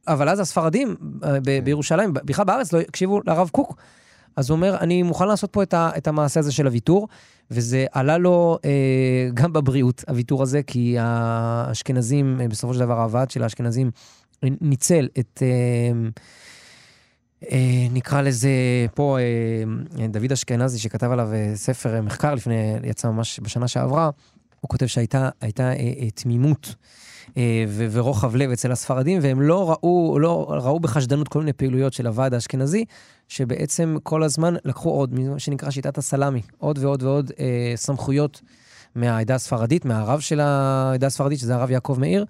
אבל 0.08 0.28
אז 0.28 0.40
הספרדים 0.40 0.96
אה, 1.24 1.38
ב- 1.44 1.64
בירושלים, 1.64 2.12
בכלל 2.14 2.44
בארץ, 2.44 2.72
לא 2.72 2.80
הקשיבו 2.80 3.20
לרב 3.26 3.48
קוק. 3.52 3.76
אז 4.36 4.50
הוא 4.50 4.56
אומר, 4.56 4.76
אני 4.80 5.02
מוכן 5.02 5.28
לעשות 5.28 5.52
פה 5.52 5.62
את, 5.62 5.74
ה, 5.74 5.90
את 5.96 6.08
המעשה 6.08 6.40
הזה 6.40 6.52
של 6.52 6.66
הוויתור, 6.66 7.08
וזה 7.50 7.86
עלה 7.92 8.18
לו 8.18 8.58
אה, 8.64 9.28
גם 9.34 9.52
בבריאות, 9.52 10.04
הוויתור 10.08 10.42
הזה, 10.42 10.62
כי 10.62 10.96
האשכנזים, 10.98 12.40
אה, 12.40 12.48
בסופו 12.48 12.74
של 12.74 12.80
דבר 12.80 13.02
הוועד 13.02 13.30
של 13.30 13.42
האשכנזים 13.42 13.90
אה, 14.44 14.48
ניצל 14.60 15.08
את, 15.18 15.42
אה, 15.42 16.08
אה, 17.50 17.86
נקרא 17.92 18.20
לזה, 18.20 18.50
פה 18.94 19.18
אה, 19.18 20.06
דוד 20.06 20.32
אשכנזי, 20.32 20.78
שכתב 20.78 21.10
עליו 21.10 21.32
אה, 21.32 21.52
ספר 21.54 21.94
אה, 21.94 22.00
מחקר 22.00 22.34
לפני, 22.34 22.74
יצא 22.84 23.08
ממש 23.08 23.40
בשנה 23.42 23.68
שעברה, 23.68 24.10
הוא 24.62 24.68
כותב 24.68 24.86
שהייתה 24.86 25.28
הייתה, 25.40 25.62
אה, 25.62 25.92
אה, 26.00 26.10
תמימות. 26.10 26.74
אה, 27.36 27.64
ו- 27.68 27.86
ורוחב 27.90 28.36
לב 28.36 28.50
אצל 28.50 28.72
הספרדים, 28.72 29.18
והם 29.22 29.40
לא 29.40 29.70
ראו, 29.70 30.18
לא 30.18 30.46
ראו 30.48 30.80
בחשדנות 30.80 31.28
כל 31.28 31.38
מיני 31.38 31.52
פעילויות 31.52 31.92
של 31.92 32.06
הוועד 32.06 32.34
האשכנזי, 32.34 32.84
שבעצם 33.28 33.96
כל 34.02 34.22
הזמן 34.22 34.54
לקחו 34.64 34.90
עוד, 34.90 35.14
מה 35.18 35.38
שנקרא 35.38 35.70
שיטת 35.70 35.98
הסלאמי, 35.98 36.42
עוד 36.58 36.78
ועוד 36.78 37.02
ועוד 37.02 37.32
אה, 37.40 37.72
סמכויות 37.76 38.40
מהעדה 38.94 39.34
הספרדית, 39.34 39.84
מהרב 39.84 40.20
של 40.20 40.40
העדה 40.40 41.06
הספרדית, 41.06 41.38
שזה 41.38 41.54
הרב 41.54 41.70
יעקב 41.70 41.96
מאיר, 41.98 42.24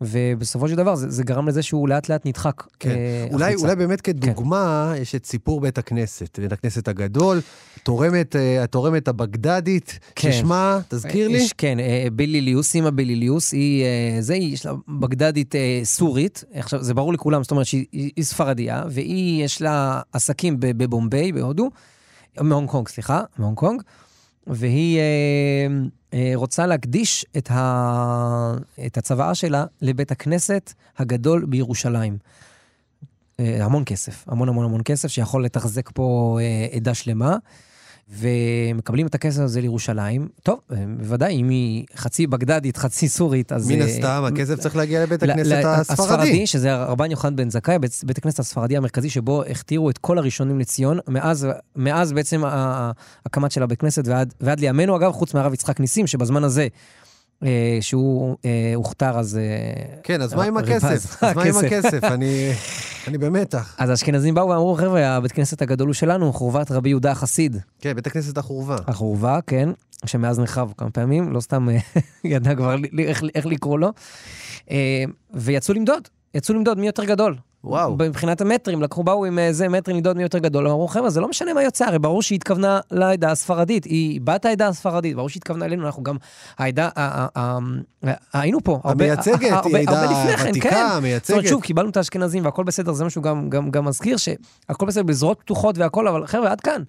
ובסופו 0.00 0.68
של 0.68 0.74
דבר 0.74 0.94
זה, 0.94 1.10
זה 1.10 1.22
גרם 1.24 1.48
לזה 1.48 1.62
שהוא 1.62 1.88
לאט 1.88 2.08
לאט 2.08 2.26
נדחק 2.26 2.62
כן. 2.78 2.90
אה, 2.90 3.26
אולי, 3.32 3.48
החוצה. 3.48 3.64
אולי 3.66 3.76
באמת 3.76 4.00
כדוגמה, 4.00 4.92
יש 5.00 5.14
את 5.14 5.26
סיפור 5.26 5.60
בית 5.60 5.78
הכנסת, 5.78 6.38
בית 6.38 6.52
הכנסת 6.52 6.88
הגדול, 6.88 7.40
תורמת, 7.82 8.36
אה, 8.36 8.62
התורמת 8.62 9.08
הבגדדית, 9.08 9.98
כן. 10.14 10.32
ששמה, 10.32 10.80
תזכיר 10.88 11.28
לי? 11.28 11.38
יש, 11.38 11.52
כן, 11.52 11.80
אה, 11.80 12.06
בליליוס, 12.12 12.74
אימא 12.74 12.90
בליליוס, 12.90 13.52
היא, 13.52 13.84
אה, 13.84 14.16
זה, 14.22 14.34
היא, 14.34 14.54
יש 14.54 14.66
לה 14.66 14.72
בגדדית 15.00 15.54
אה, 15.54 15.80
סורית, 15.84 16.44
עכשיו, 16.54 16.82
זה 16.82 16.94
ברור 16.94 17.12
לכולם, 17.12 17.42
זאת 17.42 17.50
אומרת 17.50 17.66
שהיא 17.66 17.86
היא- 17.92 18.10
היא 18.16 18.24
ספרדיה, 18.24 18.82
והיא, 18.90 19.44
יש 19.44 19.62
לה 19.62 20.00
עסקים 20.12 20.56
בבומביי, 20.60 21.32
בהודו, 21.32 21.70
מהונג 22.40 22.68
קונג, 22.68 22.88
סליחה, 22.88 23.22
מהונג 23.38 23.56
קונג, 23.56 23.82
והיא 24.50 24.98
אה, 24.98 25.66
אה, 26.14 26.32
רוצה 26.34 26.66
להקדיש 26.66 27.26
את, 27.36 27.50
ה, 27.50 28.54
את 28.86 28.98
הצוואה 28.98 29.34
שלה 29.34 29.64
לבית 29.82 30.10
הכנסת 30.10 30.72
הגדול 30.98 31.44
בירושלים. 31.44 32.18
אה, 33.40 33.64
המון 33.64 33.82
כסף, 33.86 34.24
המון 34.28 34.48
המון 34.48 34.64
המון 34.64 34.80
כסף, 34.84 35.08
שיכול 35.08 35.44
לתחזק 35.44 35.90
פה 35.94 36.38
אה, 36.40 36.76
עדה 36.76 36.94
שלמה. 36.94 37.36
ומקבלים 38.18 39.06
את 39.06 39.14
הכסף 39.14 39.40
הזה 39.40 39.60
לירושלים. 39.60 40.28
טוב, 40.42 40.58
בוודאי, 40.98 41.40
אם 41.40 41.48
היא 41.48 41.84
חצי 41.96 42.26
בגדדית, 42.26 42.76
חצי 42.76 43.08
סורית, 43.08 43.52
אז... 43.52 43.70
מן 43.70 43.80
אה, 43.80 43.86
הסתם, 43.86 44.22
הכסף 44.26 44.58
צריך 44.58 44.76
להגיע 44.76 45.02
לבית 45.02 45.22
הכנסת 45.22 45.50
ל- 45.50 45.66
הספרדי. 45.66 46.46
שזה 46.46 46.72
הרבן 46.74 47.10
יוחנן 47.10 47.36
בן 47.36 47.50
זכאי, 47.50 47.78
בית, 47.78 48.00
בית 48.04 48.18
הכנסת 48.18 48.38
הספרדי 48.38 48.76
המרכזי 48.76 49.10
שבו 49.10 49.42
הכתירו 49.44 49.90
את 49.90 49.98
כל 49.98 50.18
הראשונים 50.18 50.58
לציון, 50.58 50.98
מאז, 51.08 51.46
מאז 51.76 52.12
בעצם 52.12 52.44
ה- 52.44 52.90
הקמת 53.26 53.50
של 53.52 53.62
הבית 53.62 53.80
כנסת 53.80 54.02
ועד, 54.08 54.34
ועד 54.40 54.60
לימינו, 54.60 54.96
אגב, 54.96 55.12
חוץ 55.12 55.34
מהרב 55.34 55.54
יצחק 55.54 55.80
ניסים, 55.80 56.06
שבזמן 56.06 56.44
הזה, 56.44 56.68
שהוא 57.80 58.36
אה, 58.44 58.72
הוכתר, 58.74 59.18
אז... 59.18 59.38
אה, 59.38 59.94
כן, 60.02 60.22
אז 60.22 60.34
מה 60.34 60.44
עם 60.44 60.56
הכסף? 60.56 61.22
אז 61.22 61.36
מה 61.36 61.42
עם 61.42 61.56
הכסף. 61.56 62.04
אני 62.04 62.52
אני 63.08 63.18
במתח. 63.18 63.74
אז 63.78 63.90
האשכנזים 63.90 64.34
באו 64.34 64.48
ואמרו, 64.48 64.74
חבר'ה, 64.74 65.08
הבית 65.08 65.32
כנסת 65.32 65.62
הגדול 65.62 65.86
הוא 65.86 65.94
שלנו, 65.94 66.32
חורבת 66.32 66.70
רבי 66.70 66.88
יהודה 66.88 67.10
החסיד. 67.10 67.56
כן, 67.80 67.92
בית 67.92 68.06
הכנסת 68.06 68.38
החורבה. 68.38 68.76
החורבה, 68.86 69.38
כן, 69.46 69.68
שמאז 70.06 70.40
נחרב 70.40 70.72
כמה 70.76 70.90
פעמים, 70.90 71.32
לא 71.32 71.40
סתם 71.40 71.68
אה, 71.68 71.78
ידע 72.24 72.54
כבר 72.54 72.76
איך, 73.34 73.46
לקרוא 73.46 73.78
לו. 73.78 73.92
אה, 74.70 75.04
ויצאו 75.34 75.74
למדוד, 75.74 76.08
יצאו 76.34 76.54
למדוד 76.54 76.78
מי 76.78 76.86
יותר 76.86 77.04
גדול. 77.04 77.36
וואו. 77.64 77.96
מבחינת 77.96 78.40
המטרים, 78.40 78.82
לקחו, 78.82 79.02
באו 79.02 79.24
עם 79.24 79.38
איזה 79.38 79.68
מטרים 79.68 79.96
למדוד 79.96 80.16
מי 80.16 80.22
יותר 80.22 80.38
גדול, 80.38 80.68
אמרו, 80.68 80.88
חבר'ה, 80.88 81.10
זה 81.10 81.20
לא 81.20 81.28
משנה 81.28 81.54
מה 81.54 81.62
יוצא, 81.62 81.84
הרי 81.84 81.98
ברור 81.98 82.22
שהיא 82.22 82.36
התכוונה 82.36 82.80
לעדה 82.90 83.30
הספרדית, 83.30 83.84
היא 83.84 84.20
בת 84.24 84.44
העדה 84.44 84.68
הספרדית, 84.68 85.16
ברור 85.16 85.28
שהיא 85.28 85.40
התכוונה 85.40 85.64
אלינו, 85.64 85.86
אנחנו 85.86 86.02
גם, 86.02 86.16
העדה, 86.58 86.88
היינו 88.32 88.58
פה. 88.64 88.80
המייצגת, 88.84 89.64
היא 89.64 89.76
עדה 89.76 90.08
כן, 90.36 90.48
ותיקה, 90.50 90.70
כן. 90.70 90.76
זאת 90.76 90.90
אומרת, 90.90 91.02
מייצגת. 91.02 91.46
שוב, 91.48 91.62
קיבלנו 91.62 91.90
את 91.90 91.96
האשכנזים 91.96 92.44
והכל 92.44 92.64
בסדר, 92.64 92.92
זה 92.92 93.04
מה 93.04 93.10
שהוא 93.10 93.24
גם, 93.48 93.84
מזכיר, 93.84 94.16
שהכל 94.16 94.86
בסדר 94.86 95.02
בזרועות 95.02 95.40
פתוחות 95.40 95.78
והכל, 95.78 96.08
אבל 96.08 96.26
חבר'ה, 96.26 96.50
עד 96.52 96.60
כאן. 96.60 96.82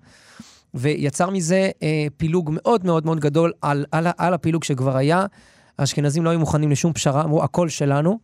ויצר 0.74 1.30
מזה 1.30 1.70
אה, 1.84 2.06
פילוג 2.18 2.50
מאוד 2.54 2.86
מאוד 2.86 3.06
מאוד 3.06 3.20
גדול 3.20 3.52
על, 3.62 3.86
על, 3.92 4.08
ה- 4.08 4.12
על 4.18 4.34
הפילוג 4.34 4.64
שכבר 4.64 4.98
היה. 4.98 5.26
האשכנזים 5.80 6.24
לא 6.26 6.30
היו 6.30 6.40
מוכנים 6.40 6.72
לשום 6.72 6.94
פשרה, 6.94 7.24
אמרו, 7.24 7.44
הכל 7.44 7.70
שלנו. 7.70 8.20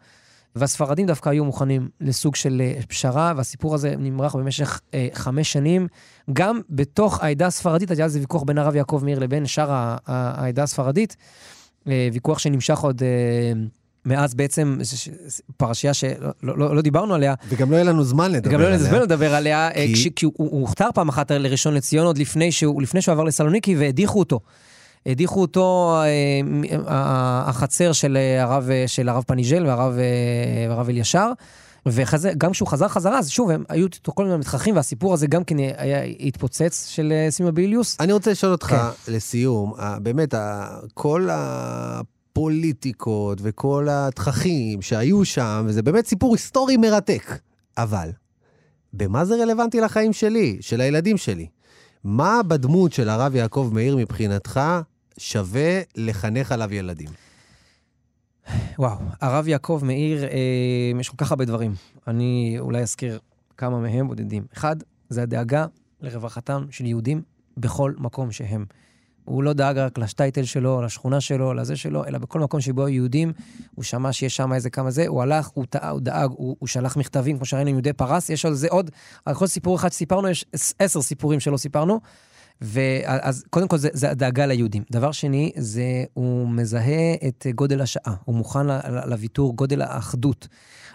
והספרדים 0.55 1.05
דווקא 1.07 1.29
היו 1.29 1.45
מוכנים 1.45 1.89
לסוג 2.01 2.35
של 2.35 2.61
אה, 2.65 2.81
פשרה, 2.87 3.33
והסיפור 3.37 3.75
הזה 3.75 3.93
נמרח 3.97 4.35
במשך 4.35 4.81
אה, 4.93 5.07
חמש 5.13 5.51
שנים. 5.53 5.87
גם 6.33 6.61
בתוך 6.69 7.23
העדה 7.23 7.47
הספרדית, 7.47 7.91
היה 7.91 8.05
איזה 8.05 8.19
ויכוח 8.19 8.43
בין 8.43 8.57
הרב 8.57 8.75
יעקב 8.75 9.01
מאיר 9.05 9.19
לבין 9.19 9.45
שאר 9.45 9.95
העדה 10.07 10.63
הספרדית, 10.63 11.15
אה, 11.87 12.09
ויכוח 12.13 12.39
שנמשך 12.39 12.79
עוד 12.79 13.01
אה, 13.03 13.07
מאז 14.05 14.35
בעצם, 14.35 14.77
פרשייה 15.57 15.93
שלא 15.93 16.29
לא, 16.43 16.57
לא, 16.57 16.75
לא 16.75 16.81
דיברנו 16.81 17.13
עליה, 17.15 17.33
וגם 17.49 17.71
לא 17.71 17.75
יהיה 17.75 17.83
לנו 17.85 18.03
זמן 18.03 18.31
לדבר 18.31 18.51
גם 18.53 18.59
לא 18.61 18.65
עליה. 18.65 18.77
נזמן 18.77 19.01
לדבר 19.01 19.33
עליה, 19.35 19.69
כי- 19.73 19.87
כי... 19.87 19.93
כש, 19.93 20.07
כי 20.15 20.25
הוא, 20.25 20.33
הוא 20.37 20.61
הוכתר 20.61 20.89
פעם 20.93 21.09
אחת 21.09 21.31
לראשון 21.31 21.73
לציון 21.73 22.05
עוד 22.05 22.17
לפני 22.17 22.51
שהוא, 22.51 22.81
לפני 22.81 23.01
שהוא 23.01 23.13
עבר 23.13 23.23
לסלוניקי 23.23 23.75
והדיחו 23.75 24.19
אותו. 24.19 24.39
הדיחו 25.07 25.41
אותו 25.41 25.95
אה, 26.03 26.07
מ- 26.43 26.63
ה- 26.87 27.49
החצר 27.49 27.91
של 27.91 28.17
אה, 28.17 28.43
הרב, 28.43 28.69
אה, 28.69 28.83
של 28.87 29.09
הרב 29.09 29.23
פניג'ל 29.27 29.67
והרב, 29.67 29.93
אה, 29.97 30.03
והרב 30.69 30.89
אלישר. 30.89 31.31
וגם 31.85 32.51
כשהוא 32.51 32.67
חזר 32.67 32.87
חזרה, 32.87 33.19
אז 33.19 33.29
שוב, 33.29 33.49
הם 33.49 33.63
היו 33.69 33.85
איתו 33.85 34.11
כל 34.15 34.25
מיני 34.25 34.37
מתחכים, 34.37 34.75
והסיפור 34.75 35.13
הזה 35.13 35.27
גם 35.27 35.43
כן 35.43 35.55
היה 35.77 36.01
התפוצץ 36.01 36.87
של 36.89 37.13
אה, 37.15 37.31
סימה 37.31 37.51
ביליוס. 37.51 37.97
אני 37.99 38.13
רוצה 38.13 38.31
לשאול 38.31 38.51
אותך, 38.51 38.67
כן. 38.67 39.13
לסיום, 39.13 39.73
באמת, 40.01 40.33
כל 40.93 41.27
הפוליטיקות 41.31 43.37
וכל 43.41 43.87
התככים 43.91 44.81
שהיו 44.81 45.25
שם, 45.25 45.65
וזה 45.69 45.81
באמת 45.81 46.07
סיפור 46.07 46.33
היסטורי 46.33 46.77
מרתק. 46.77 47.39
אבל, 47.77 48.09
במה 48.93 49.25
זה 49.25 49.35
רלוונטי 49.35 49.81
לחיים 49.81 50.13
שלי, 50.13 50.57
של 50.61 50.81
הילדים 50.81 51.17
שלי? 51.17 51.47
מה 52.03 52.41
בדמות 52.47 52.93
של 52.93 53.09
הרב 53.09 53.35
יעקב 53.35 53.69
מאיר 53.73 53.97
מבחינתך 53.97 54.59
שווה 55.17 55.81
לחנך 55.95 56.51
עליו 56.51 56.73
ילדים? 56.73 57.09
וואו, 58.79 58.97
הרב 59.21 59.47
יעקב 59.47 59.81
מאיר, 59.83 60.23
אה, 60.23 60.29
יש 60.99 61.09
כל 61.09 61.17
כך 61.17 61.31
הרבה 61.31 61.45
דברים. 61.45 61.73
אני 62.07 62.55
אולי 62.59 62.81
אזכיר 62.81 63.19
כמה 63.57 63.79
מהם 63.79 64.07
בודדים. 64.07 64.45
אחד, 64.53 64.75
זה 65.09 65.23
הדאגה 65.23 65.65
לרווחתם 66.01 66.65
של 66.71 66.85
יהודים 66.85 67.21
בכל 67.57 67.93
מקום 67.97 68.31
שהם. 68.31 68.65
הוא 69.25 69.43
לא 69.43 69.53
דאג 69.53 69.77
רק 69.77 69.97
לשטייטל 69.97 70.43
שלו, 70.43 70.81
לשכונה 70.81 71.21
שלו, 71.21 71.53
לזה 71.53 71.75
שלו, 71.75 72.05
אלא 72.05 72.17
בכל 72.17 72.39
מקום 72.39 72.61
שבו 72.61 72.87
יהודים, 72.87 73.33
הוא 73.75 73.83
שמע 73.83 74.13
שיש 74.13 74.35
שם 74.35 74.53
איזה 74.53 74.69
כמה 74.69 74.91
זה, 74.91 75.07
הוא 75.07 75.21
הלך, 75.21 75.47
הוא 75.47 75.65
טעה, 75.69 75.89
הוא 75.89 75.99
דאג, 75.99 76.29
הוא, 76.29 76.55
הוא 76.59 76.67
שלח 76.67 76.97
מכתבים, 76.97 77.37
כמו 77.37 77.45
שראינו 77.45 77.69
עם 77.69 77.75
יהודי 77.75 77.93
פרס, 77.93 78.29
יש 78.29 78.45
על 78.45 78.53
זה 78.53 78.67
עוד, 78.69 78.91
על 79.25 79.35
כל 79.35 79.47
סיפור 79.47 79.75
אחד 79.75 79.91
שסיפרנו, 79.91 80.29
יש 80.29 80.45
עשר 80.79 81.01
סיפורים 81.01 81.39
שלא 81.39 81.57
סיפרנו. 81.57 81.99
ואז 82.61 83.43
קודם 83.49 83.67
כל 83.67 83.77
זה, 83.77 83.89
זה 83.93 84.11
הדאגה 84.11 84.45
ליהודים. 84.45 84.83
דבר 84.91 85.11
שני, 85.11 85.51
זה 85.55 86.03
הוא 86.13 86.49
מזהה 86.49 87.13
את 87.27 87.47
גודל 87.55 87.81
השעה, 87.81 88.15
הוא 88.25 88.35
מוכן 88.35 88.67
לוויתור, 89.05 89.55
גודל 89.55 89.81
האחדות. 89.81 90.47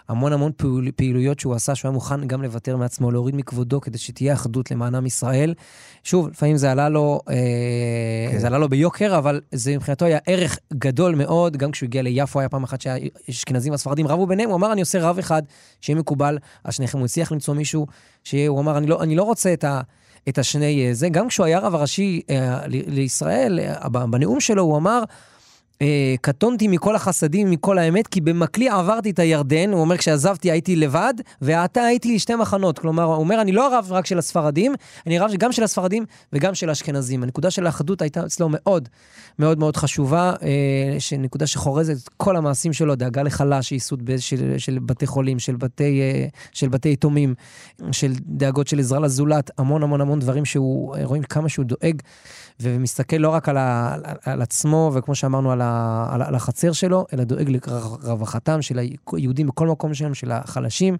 המון 0.09 0.33
המון 0.33 0.51
פעול, 0.57 0.91
פעילויות 0.91 1.39
שהוא 1.39 1.53
עשה, 1.53 1.75
שהוא 1.75 1.89
היה 1.89 1.93
מוכן 1.93 2.27
גם 2.27 2.41
לוותר 2.41 2.77
מעצמו, 2.77 3.11
להוריד 3.11 3.35
מכבודו 3.35 3.81
כדי 3.81 3.97
שתהיה 3.97 4.33
אחדות 4.33 4.71
למען 4.71 4.95
עם 4.95 5.05
ישראל. 5.05 5.53
שוב, 6.03 6.27
לפעמים 6.27 6.57
זה 6.57 6.71
עלה 6.71 6.89
לו, 6.89 7.19
אה, 7.29 7.35
כן. 8.31 8.39
זה 8.39 8.47
עלה 8.47 8.57
לו 8.57 8.69
ביוקר, 8.69 9.17
אבל 9.17 9.41
זה 9.51 9.75
מבחינתו 9.75 10.05
היה 10.05 10.19
ערך 10.27 10.59
גדול 10.73 11.15
מאוד. 11.15 11.57
גם 11.57 11.71
כשהוא 11.71 11.87
הגיע 11.87 12.01
ליפו, 12.01 12.39
היה 12.39 12.49
פעם 12.49 12.63
אחת 12.63 12.81
שהאשכנזים 12.81 13.71
והספרדים 13.71 14.07
רבו 14.07 14.27
ביניהם, 14.27 14.49
הוא 14.49 14.57
אמר, 14.57 14.73
אני 14.73 14.81
עושה 14.81 15.09
רב 15.09 15.19
אחד, 15.19 15.43
שיהיה 15.81 15.99
מקובל 15.99 16.37
על 16.63 16.71
שניכם. 16.71 16.97
הוא 16.97 17.05
הצליח 17.05 17.31
למצוא 17.31 17.53
מישהו, 17.53 17.87
שהוא 18.23 18.59
אמר, 18.59 18.77
אני 18.77 18.87
לא, 18.87 19.03
אני 19.03 19.15
לא 19.15 19.23
רוצה 19.23 19.53
את 19.53 19.63
ה... 19.63 19.81
את 20.29 20.37
השני 20.37 20.87
אה, 20.87 20.93
זה. 20.93 21.09
גם 21.09 21.27
כשהוא 21.27 21.45
היה 21.45 21.59
רב 21.59 21.75
הראשי 21.75 22.21
אה, 22.29 22.59
לישראל, 22.67 23.59
אה, 23.59 23.89
בנאום 23.89 24.39
שלו 24.39 24.63
הוא 24.63 24.77
אמר, 24.77 25.03
קטונתי 26.21 26.67
מכל 26.67 26.95
החסדים, 26.95 27.51
מכל 27.51 27.77
האמת, 27.77 28.07
כי 28.07 28.21
במקלי 28.21 28.69
עברתי 28.69 29.09
את 29.09 29.19
הירדן, 29.19 29.71
הוא 29.71 29.81
אומר, 29.81 29.97
כשעזבתי 29.97 30.51
הייתי 30.51 30.75
לבד, 30.75 31.13
ועתה 31.41 31.81
הייתי 31.81 32.11
לי 32.11 32.19
שתי 32.19 32.35
מחנות. 32.35 32.79
כלומר, 32.79 33.03
הוא 33.03 33.15
אומר, 33.15 33.41
אני 33.41 33.51
לא 33.51 33.73
הרב 33.73 33.87
רק 33.91 34.05
של 34.05 34.17
הספרדים, 34.17 34.73
אני 35.07 35.19
רב 35.19 35.31
גם 35.37 35.51
של 35.51 35.63
הספרדים 35.63 36.05
וגם 36.33 36.55
של 36.55 36.69
האשכנזים. 36.69 37.23
הנקודה 37.23 37.51
של 37.51 37.65
האחדות 37.65 38.01
הייתה 38.01 38.25
אצלו 38.25 38.49
מאוד 38.51 38.89
מאוד 39.39 39.59
מאוד 39.59 39.77
חשובה, 39.77 40.33
אה, 40.43 41.17
נקודה 41.19 41.47
שחורזת 41.47 42.03
את 42.03 42.09
כל 42.17 42.35
המעשים 42.35 42.73
שלו, 42.73 42.95
דאגה 42.95 43.23
לחלש, 43.23 43.71
ייסוד 43.71 44.11
של, 44.17 44.57
של 44.57 44.79
בתי 44.79 45.07
חולים, 45.07 45.39
של 45.39 45.55
בתי, 45.55 46.01
אה, 46.01 46.25
של 46.51 46.69
בתי 46.69 46.89
יתומים, 46.89 47.33
של 47.91 48.13
דאגות 48.21 48.67
של 48.67 48.79
עזרה 48.79 48.99
לזולת, 48.99 49.51
המון 49.57 49.83
המון 49.83 50.01
המון 50.01 50.19
דברים 50.19 50.45
שהוא, 50.45 50.95
אה, 50.95 51.05
רואים 51.05 51.23
כמה 51.23 51.49
שהוא 51.49 51.65
דואג. 51.65 52.01
ומסתכל 52.59 53.15
לא 53.15 53.29
רק 53.29 53.49
על, 53.49 53.57
ה, 53.57 53.93
על, 53.93 54.15
על 54.25 54.41
עצמו, 54.41 54.91
וכמו 54.93 55.15
שאמרנו, 55.15 55.51
על, 55.51 55.61
ה, 55.61 56.07
על, 56.11 56.21
על 56.21 56.35
החצר 56.35 56.71
שלו, 56.71 57.05
אלא 57.13 57.23
דואג 57.23 57.49
לרווחתם 58.03 58.61
של 58.61 58.79
היהודים 59.13 59.47
בכל 59.47 59.67
מקום 59.67 59.93
שלהם, 59.93 60.13
של 60.13 60.31
החלשים. 60.31 60.97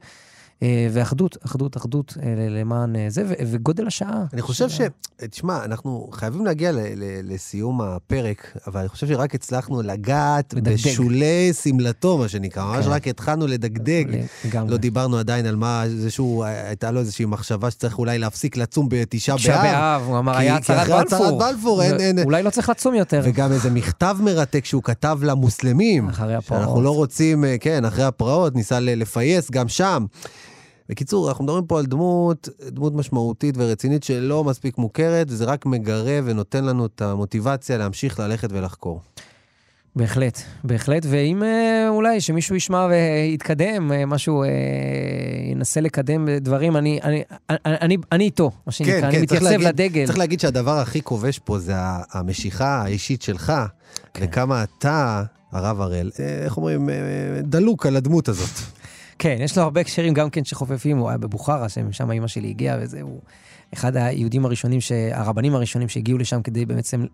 אה, 0.64 0.88
ואחדות, 0.92 1.38
אחדות, 1.46 1.78
אחדות 1.78 2.14
אה, 2.24 2.34
למען 2.50 2.96
אה, 2.96 3.06
זה, 3.10 3.24
וגודל 3.52 3.88
השעה. 3.88 4.24
אני 4.34 4.42
חושב 4.42 4.70
ש... 4.70 4.82
תשמע, 5.30 5.66
אנחנו 5.66 6.10
חייבים 6.12 6.46
להגיע 6.46 6.72
לסיום 7.24 7.82
הפרק, 7.82 8.58
אבל 8.68 8.80
אני 8.80 8.90
חושב 8.90 9.08
שרק 9.08 9.36
הצלחנו 9.36 9.82
לגעת. 9.82 10.54
בשולי 10.54 11.52
שמלתו, 11.64 12.18
מה 12.18 12.28
שנקרא. 12.28 12.64
ממש 12.66 12.86
כן. 12.86 12.92
רק 12.92 13.08
התחלנו 13.08 13.48
לדגדג. 13.48 14.06
לא 14.68 14.78
דיברנו 14.78 15.18
עדיין 15.18 15.46
על 15.46 15.56
מה, 15.56 15.84
זה 15.98 16.12
שהוא, 16.12 16.44
הייתה 16.44 16.92
לו 16.92 17.00
איזושהי 17.00 17.26
מחשבה 17.26 17.72
שצריך 17.72 18.00
אולי 18.00 18.20
להפסיק 18.20 18.58
לצום 18.58 18.88
בתשעה 18.90 19.36
תשעה 19.38 19.64
באב. 19.64 19.74
באב, 19.74 20.10
הוא 20.10 20.20
אמר, 20.20 20.34
כי- 20.34 20.40
היה 20.40 20.54
כי 20.54 20.58
הצהרת 20.58 20.82
אחרי 20.84 20.96
הצהרת 21.00 21.22
בלפור. 21.22 21.40
בלפור 21.40 21.82
אין- 21.84 22.20
אולי 22.24 22.44
לא 22.44 22.50
צריך 22.50 22.70
לצום 22.70 22.96
יותר. 22.96 23.22
וגם 23.24 23.52
איזה 23.52 23.70
מכתב 23.70 24.18
מרתק 24.24 24.66
שהוא 24.66 24.84
כתב 24.84 25.20
למוסלמים. 25.22 26.10
אחרי 26.10 26.36
הפרעות. 26.36 26.64
שאנחנו 26.64 26.82
לא 26.82 26.96
רוצים, 26.96 27.46
כן, 27.60 27.86
אחרי 27.86 28.04
הפרעות, 28.04 28.56
ניסה 28.56 28.80
לפייס 28.80 29.52
גם 29.52 29.68
שם. 29.68 30.06
בקיצור, 30.90 31.30
אנחנו 31.30 31.44
מדברים 31.44 31.66
פה 31.66 31.80
על 31.80 31.86
דמות, 31.86 32.50
דמות 32.68 32.94
משמעותית 32.94 33.56
ורצינית 33.58 34.04
שלא 34.04 34.44
מספיק 34.44 34.78
מוכרת, 34.78 35.28
וזה 35.30 35.46
רק 35.46 35.66
מגרה 35.66 36.20
ונותן 36.24 36.66
לנו 36.66 36.86
את 36.86 37.02
המוטיבציה 37.02 37.78
להמשיך 37.78 38.20
ללכת 38.20 38.50
ולחקור. 38.52 39.02
בהחלט, 39.96 40.42
בהחלט, 40.64 41.06
ואם 41.10 41.44
אה, 41.44 41.90
אולי 41.90 42.22
שמישהו 42.22 42.56
ישמע 42.56 42.88
ויתקדם, 42.90 43.92
אה, 43.92 44.06
משהו, 44.06 44.44
אה, 44.44 44.50
ינסה 45.52 45.82
לקדם 45.82 46.28
דברים, 46.30 46.78
אני, 46.78 47.00
אני, 47.04 47.24
אני, 47.50 47.58
אני, 47.66 47.98
אני 48.12 48.24
איתו, 48.24 48.52
מה 48.66 48.72
שנקרא, 48.72 49.00
כן, 49.00 49.04
אני 49.04 49.16
כן, 49.16 49.22
מתייצב 49.22 49.46
להגיד, 49.46 49.68
לדגל. 49.68 50.06
צריך 50.06 50.18
להגיד 50.18 50.40
שהדבר 50.40 50.78
הכי 50.78 51.02
כובש 51.02 51.40
פה 51.40 51.60
זה 51.60 51.74
המשיכה 52.12 52.82
האישית 52.82 53.22
שלך, 53.22 53.54
כן. 54.14 54.26
וכמה 54.26 54.64
אתה, 54.64 55.24
הרב 55.52 55.82
הראל, 55.82 56.12
איך 56.44 56.58
אומרים, 56.58 56.90
דלוק 57.44 57.86
על 57.86 57.96
הדמות 57.96 58.30
הזאת. 58.30 58.83
כן, 59.20 59.38
יש 59.40 59.58
לו 59.58 59.64
הרבה 59.64 59.82
הקשרים 59.82 60.14
גם 60.14 60.30
כן 60.30 60.44
שחופפים, 60.44 60.98
הוא 60.98 61.10
היה 61.10 61.18
בבוכרה, 61.18 61.70
שם 61.92 62.12
אימא 62.12 62.28
שלי 62.28 62.50
הגיעה, 62.50 62.78
וזה, 62.82 63.02
הוא 63.02 63.20
אחד 63.74 63.98
היהודים 63.98 64.46
הראשונים, 64.46 64.82
ש... 64.82 64.92
הרבנים 65.12 65.56
הראשונים 65.56 65.90
שהגיעו 65.90 66.18
לשם 66.18 66.42
כדי 66.42 66.66
בעצם 66.66 67.06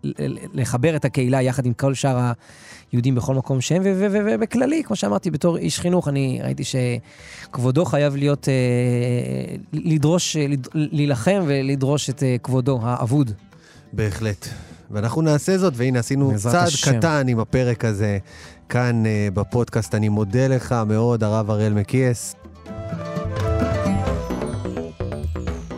לחבר 0.54 0.96
את 0.96 1.04
הקהילה 1.04 1.42
יחד 1.42 1.66
עם 1.66 1.72
כל 1.72 1.94
שאר 1.94 2.32
היהודים 2.92 3.14
בכל 3.14 3.34
מקום 3.34 3.60
שהם, 3.60 3.82
ובכללי, 3.84 4.82
כמו 4.84 4.96
שאמרתי, 4.96 5.30
בתור 5.30 5.56
איש 5.56 5.80
חינוך, 5.80 6.08
אני 6.08 6.40
ראיתי 6.42 6.62
שכבודו 6.64 7.84
חייב 7.84 8.16
להיות, 8.16 8.48
אה, 8.48 9.56
לדרוש, 9.72 10.36
להילחם 10.74 11.42
ולדרוש 11.46 12.10
את 12.10 12.22
אה, 12.22 12.36
כבודו 12.42 12.80
האבוד. 12.82 13.32
בהחלט. 13.92 14.48
ואנחנו 14.90 15.22
נעשה 15.22 15.58
זאת, 15.58 15.72
והנה 15.76 15.98
עשינו 15.98 16.32
צעד 16.36 16.54
השם. 16.54 16.98
קטן 16.98 17.26
עם 17.28 17.38
הפרק 17.38 17.84
הזה 17.84 18.18
כאן 18.70 19.02
uh, 19.04 19.34
בפודקאסט. 19.34 19.94
אני 19.94 20.08
מודה 20.08 20.48
לך 20.48 20.74
מאוד, 20.86 21.24
הרב 21.24 21.50
אראל 21.50 21.72
מקיאס. 21.72 22.34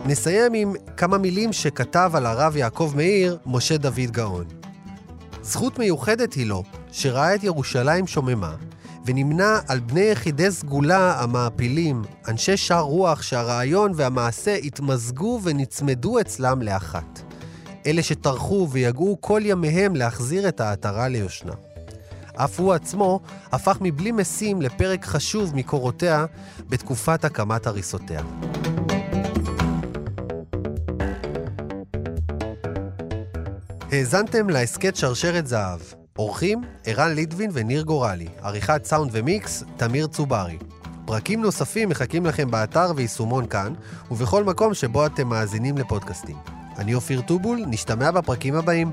נסיים 0.05 0.53
עם 0.53 0.73
כמה 0.97 1.17
מילים 1.17 1.53
שכתב 1.53 2.11
על 2.13 2.25
הרב 2.25 2.57
יעקב 2.57 2.93
מאיר, 2.95 3.37
משה 3.45 3.77
דוד 3.77 4.11
גאון. 4.11 4.45
זכות 5.41 5.79
מיוחדת 5.79 6.33
היא 6.33 6.45
לו, 6.45 6.63
שראה 6.91 7.35
את 7.35 7.43
ירושלים 7.43 8.07
שוממה, 8.07 8.55
ונמנה 9.05 9.59
על 9.67 9.79
בני 9.79 10.01
יחידי 10.01 10.51
סגולה 10.51 11.21
המעפילים, 11.21 12.01
אנשי 12.27 12.57
שער 12.57 12.81
רוח 12.81 13.21
שהרעיון 13.21 13.91
והמעשה 13.95 14.55
התמזגו 14.55 15.39
ונצמדו 15.43 16.19
אצלם 16.19 16.61
לאחת. 16.61 17.21
אלה 17.85 18.03
שטרחו 18.03 18.67
ויגעו 18.71 19.17
כל 19.21 19.41
ימיהם 19.45 19.95
להחזיר 19.95 20.47
את 20.47 20.61
העטרה 20.61 21.07
ליושנה. 21.07 21.53
אף 22.35 22.59
הוא 22.59 22.73
עצמו 22.73 23.19
הפך 23.51 23.77
מבלי 23.81 24.11
משים 24.11 24.61
לפרק 24.61 25.05
חשוב 25.05 25.55
מקורותיה 25.55 26.25
בתקופת 26.69 27.25
הקמת 27.25 27.67
הריסותיה. 27.67 28.21
האזנתם 33.91 34.49
להסכת 34.49 34.95
שרשרת 34.95 35.47
זהב. 35.47 35.79
אורחים, 36.17 36.61
ערן 36.85 37.13
ליטבין 37.13 37.49
וניר 37.53 37.81
גורלי. 37.81 38.27
עריכת 38.41 38.85
סאונד 38.85 39.09
ומיקס, 39.13 39.63
תמיר 39.77 40.07
צוברי. 40.07 40.57
פרקים 41.05 41.41
נוספים 41.41 41.89
מחכים 41.89 42.25
לכם 42.25 42.51
באתר 42.51 42.91
ויישומון 42.95 43.47
כאן, 43.47 43.73
ובכל 44.11 44.43
מקום 44.43 44.73
שבו 44.73 45.05
אתם 45.05 45.27
מאזינים 45.27 45.77
לפודקאסטים. 45.77 46.35
אני 46.77 46.93
אופיר 46.93 47.21
טובול, 47.21 47.63
נשתמע 47.67 48.11
בפרקים 48.11 48.55
הבאים. 48.55 48.91